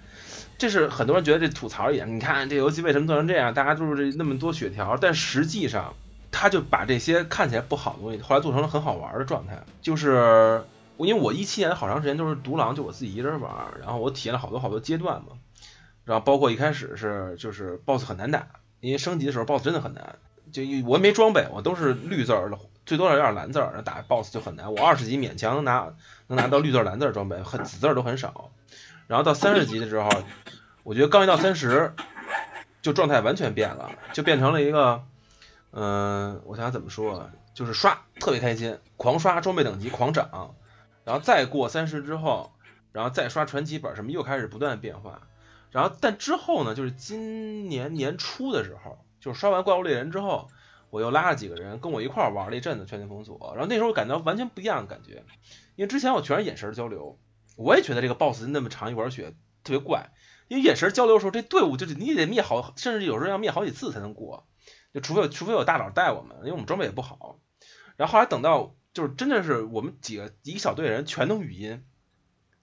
[0.58, 2.16] 这是很多人觉得这吐槽一点。
[2.16, 3.54] 你看这游戏为什么做成这样？
[3.54, 5.94] 大家都是这那么多血条，但实际上
[6.34, 9.64] 他就把这些看起来不好的东西，后来做成了很好玩的状态。
[9.82, 10.64] 就是
[10.98, 15.38] 我因为我一七年好长时间都是独狼，就我自己一人玩，然后我体验了好多好多阶段嘛，
[16.04, 18.48] 然后包括一开始是就是 BOSS 很难打，
[18.82, 20.16] 因为升级的时候 BOSS 真的很难，
[20.52, 24.74] 就我也没装备，我都是绿字儿的，最多有点蓝字儿，然后打 BOSS 就很难。
[24.74, 25.94] 我二十级勉强能拿
[26.28, 28.52] 能拿到绿字儿、蓝字儿装备，很紫字儿都很少。
[29.08, 30.10] 然后到三十级的时候，
[30.84, 31.94] 我觉得刚一到三十，
[32.82, 35.04] 就状态完全变了，就变成了一个，
[35.76, 40.56] 嗯、我想怎么说，就是刷特别开心，狂刷装备等级狂涨，
[41.04, 42.52] 然后再过三十之后，
[42.92, 45.28] 然后再刷传奇本什么又开始不断变化。
[45.72, 50.48] 然后但之后呢，就是今年年初的时候，就是刷完怪物猎人之后，
[50.92, 55.24] 我又拉了几个人跟我一块儿玩了一阵子全境封锁，然后那时候感到完全不一样的感觉，
[55.76, 57.18] 因为之前我全是眼神交流，
[57.58, 60.12] 我也觉得这个 BOSS 那么长一管血特别怪，
[60.48, 64.46] 因为眼神交流的时候，这队伍就是你得灭好，甚至有时候要灭好几次才能过，
[64.94, 67.40] 就除非有除非有大佬带我们，因为我们装备也不好。
[67.98, 71.84] 然后后来等到就是真的是我们几个一个小队人全都语音，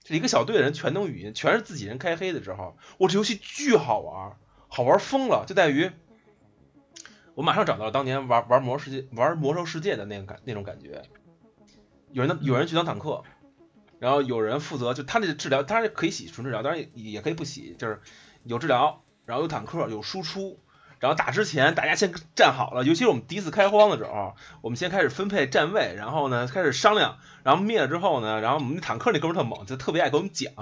[0.02, 4.36] 这一个小队的人全都语音，全是自己人开黑的时候，我这游戏巨好玩，
[4.68, 5.90] 好玩疯了，就在于
[7.34, 11.02] 我马上找到了当年玩玩魔世界玩魔兽世界的那个感那种感觉，
[12.12, 13.24] 有人有人去当坦克，
[13.98, 18.00] 然后有人负责就他那个治疗，当然可以洗纯治疗，当然也也可以不洗，就是
[18.44, 20.60] 有治疗，然后有坦克，有输出。
[21.00, 30.52] 然后打之前，大家先站好了，尤其是我们第一次开荒的时候，我们先开始分配站位，然后呢开始商量，然后灭了之后呢，然后我们坦克那哥们特猛，就特别爱给我们讲，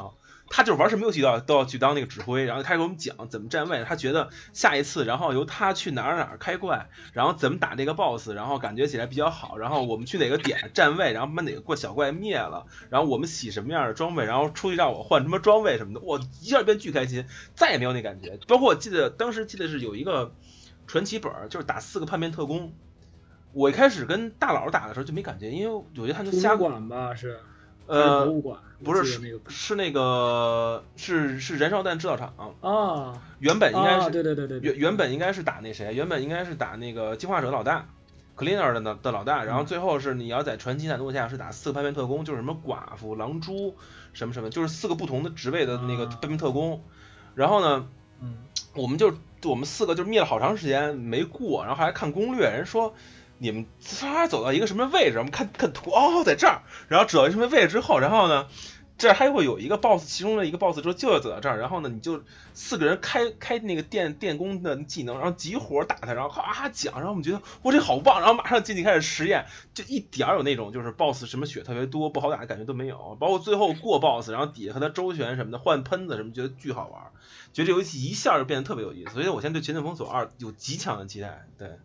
[0.51, 3.84] 他就是玩什么游戏都要都要去当那个指挥，然后他给我们讲怎么站位。
[3.84, 9.59] 他觉得下一次，然后由他去哪儿哪儿开怪，然后怎么打这个 boss，然后感觉起来比较好。
[9.59, 18.38] 然后我们去哪个点站位，然后把哪个怪小怪灭了，然后我们洗什么样的装备，然后出去让我换什么装备什么的，我一下变巨开心，再也没有那感觉。
[18.49, 20.34] 包括我记得当时记得是有一个
[20.86, 22.72] 传奇本，就是打四个叛变特工。
[23.53, 27.40] 我一开始跟大佬打的时候就没感觉，因为我觉得他就瞎管吧是。
[27.89, 37.89] 呃，博物馆不是是那个是那个是是燃烧弹制造厂啊，原本应该是对对对对原原本应该是打那谁，原本应该是打那个进化者老大
[38.36, 43.74] ，Cleaner 的的老大，然后最后是你要在传奇难度下是打四个叛变特工，就是什么寡妇、狼蛛
[44.12, 46.82] 什么什么，就是四个不同的职位的那个叛变特工，
[47.34, 47.86] 然后呢，
[48.20, 48.36] 嗯，
[48.74, 49.14] 我们就
[49.45, 52.95] 我们四个就灭了好长时间没过，然后还看攻略，人说。
[53.39, 55.18] 你们唰走到一个什么位置？
[55.18, 56.62] 我们看看图，哦，在这儿。
[56.89, 58.49] 然后走到什么位置之后，然后呢，
[58.99, 61.61] 这儿还会有一个 boss，其中的一个 boss 之后就要走到这儿。
[61.61, 66.95] 然后呢，你就四个人开开那个电电工的技能，然后集火打他，然后咔讲。
[66.97, 68.20] 然后我们觉得哇，这好棒！
[68.20, 73.16] 然后马上进去开始实验，就一点儿有那种就是 boss 什么血特别多不好打的感觉都没有。
[73.20, 77.03] 包括最后过 boss，然后底下和他周旋什么的，换喷子什么，觉得巨好玩。
[77.53, 79.12] 觉得这游戏一下就变得特别有意思。
[79.14, 81.47] 所以我现在对《全境封锁二》有极强的期待。
[81.57, 81.78] 对。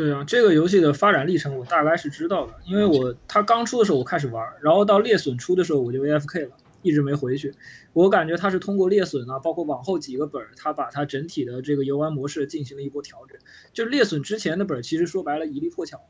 [0.00, 7.52] 对啊，这个游戏的发展历程我大概是知道的，因为我它刚出的时候我开始玩，然后到猎隼出的时候我就 AFK 了，一直没回去。
[7.92, 13.38] 我感觉它是通过猎隼啊，包括往后几个本儿，它把它整体的这个游玩模式进行了一波调整。
[13.74, 16.00] 就猎隼之前的本儿，其实说白了一力破巧，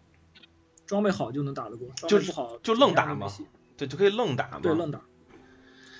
[0.87, 3.27] 装备好就能打得过，装备不好就愣打嘛，
[3.77, 5.01] 对，就可以愣打嘛，对，愣打。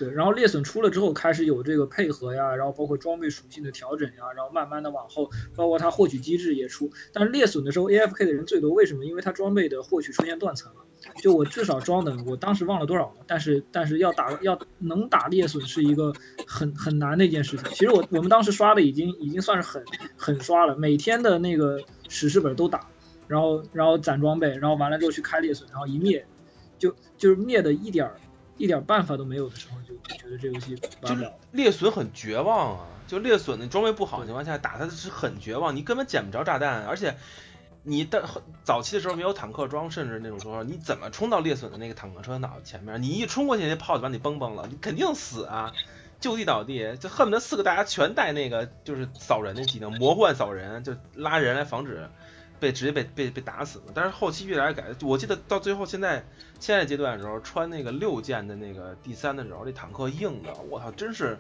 [0.01, 6.91] 对，然后裂损出了之后，开始有这个配合呀，然后包括装备属性的调整呀，然后慢慢的往后，包括它获取机制也出。
[7.13, 9.05] 但是裂损的时候，AFK 的人最多，为什么？
[9.05, 10.81] 因为它装备的获取出现断层了。
[11.23, 16.15] 就我至少装的，我当时忘了多少了，但是但是要打要能打裂损是一个
[16.47, 17.71] 很很难的一件事情。
[17.73, 19.85] 其实我我们当时刷的已经已经算是很
[20.17, 21.79] 很刷了，每天的那个
[22.09, 22.89] 史诗本都打，
[23.29, 26.25] 然后然后攒装备，然后完了之后去开裂损，然后一灭，
[26.79, 28.17] 就就是灭的一点儿。
[28.61, 31.17] 一点办法都没有的时候，就觉得这游戏就
[31.51, 32.87] 裂损很绝望啊！
[33.09, 37.17] 就猎损的装备不好的情况下，打它是很绝望，你根本捡不着炸弹，而且
[37.85, 38.29] 你的
[38.63, 43.03] 早期的时候没有坦克装，甚至那种时候你怎么冲到猎损的那个坦克车脑子前面？
[43.03, 45.73] 你一冲过去，那炮就把你崩崩了，你肯定死啊！
[46.21, 52.11] 就地倒地，就恨不得四个大家全带那个就是扫人的技能，魔幻扫人，就拉人来防止。
[52.61, 56.25] 被直接被被被打死了，但是后期越来越改，我记得到最后现在
[56.61, 61.39] 现在阶段的时候，穿那个六件的那个第三的时候，这坦克硬的，我操，真是，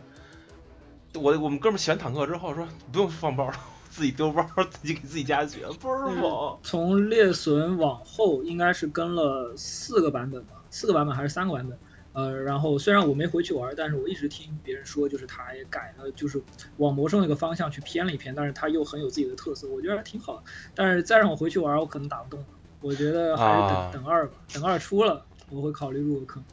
[1.15, 3.55] 我我们哥们选坦克之后说不用放包了，
[3.91, 6.59] 自己丢包，自己给自己加血，倍儿猛。
[6.63, 11.79] 从猎隼往后应该是跟了四个版本吧，四个版本还是三个版本？
[12.13, 16.43] 呃，然后虽然我没回去玩，但是我一直听别人说，就是他也改了，就是
[16.77, 20.43] 往魔兽那个方向去偏了一偏，但是他又很有自己的特色，我觉得挺好。
[20.75, 22.45] 但是再让我回去玩，我可能打不动。
[22.81, 26.45] 我觉得还是等等二吧，等二出了，我会考虑入个坑。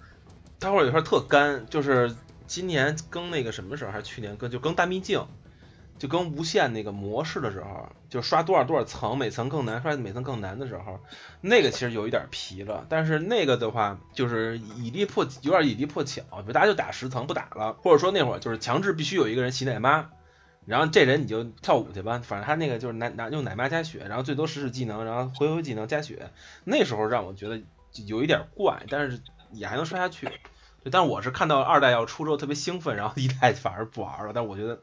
[0.60, 5.26] 待会儿有事儿特干，就是今年更那个什么时候，还是去年更就更大秘境。
[6.00, 11.00] 就更无限那个模式的时候，就刷多少多少层，每层更难，刷每层更难的时候，
[11.42, 12.86] 那个其实有一点皮了。
[12.88, 20.10] 但是那个的话，就是以力破，有点以力破巧，比如大家就打十层不打了，或者说那会儿就是强制必须有一个人洗奶妈，
[20.66, 26.32] 然后这人你就跳舞去吧，反正他那个就是拿拿用奶妈加血，然后最多使使技能，然后回回技能加血。
[26.64, 27.62] 那时候让我觉得
[28.06, 29.20] 有一点怪，但是
[29.52, 30.30] 也还能刷下去。
[30.90, 34.32] 但我是看到二代要出之后特别兴奋，然后一代反而不玩了。
[34.34, 34.80] 但我觉得。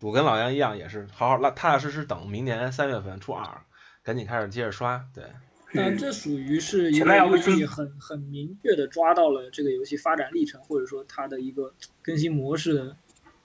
[0.00, 3.62] 我跟老杨一样，也是好好、踏踏实实等明年三月份出二，
[4.02, 5.02] 赶紧开始接着刷。
[5.14, 5.24] 对，
[5.72, 11.72] 那这属于是一个游戏很很明确的抓到了这个游戏发展历程，或者说它的一个
[12.02, 12.96] 更新模式的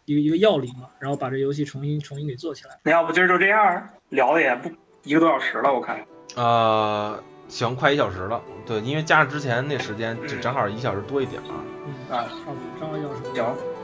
[0.04, 2.78] 一个一个要领嘛，然后把这游戏重新重新给做起来。
[2.84, 4.70] 那要不今儿就这样，聊的也不
[5.04, 6.06] 一个多小时了，我看。
[6.36, 8.42] 呃，行，快一小时了。
[8.66, 11.64] 对，因为加上之前那时间，就正好一小时多一点啊。
[11.86, 13.34] 嗯啊，差不多，正好一小时。
[13.34, 13.81] 行。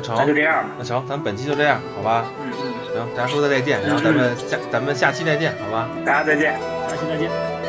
[0.00, 2.24] 那成，那就这样那成，咱们本期就这样，好吧？
[2.42, 2.72] 嗯嗯。
[2.94, 5.88] 行，大家说再见，然后咱们下咱们下期再见，好吧？
[6.04, 6.54] 大家再见，
[6.88, 7.59] 下期再见。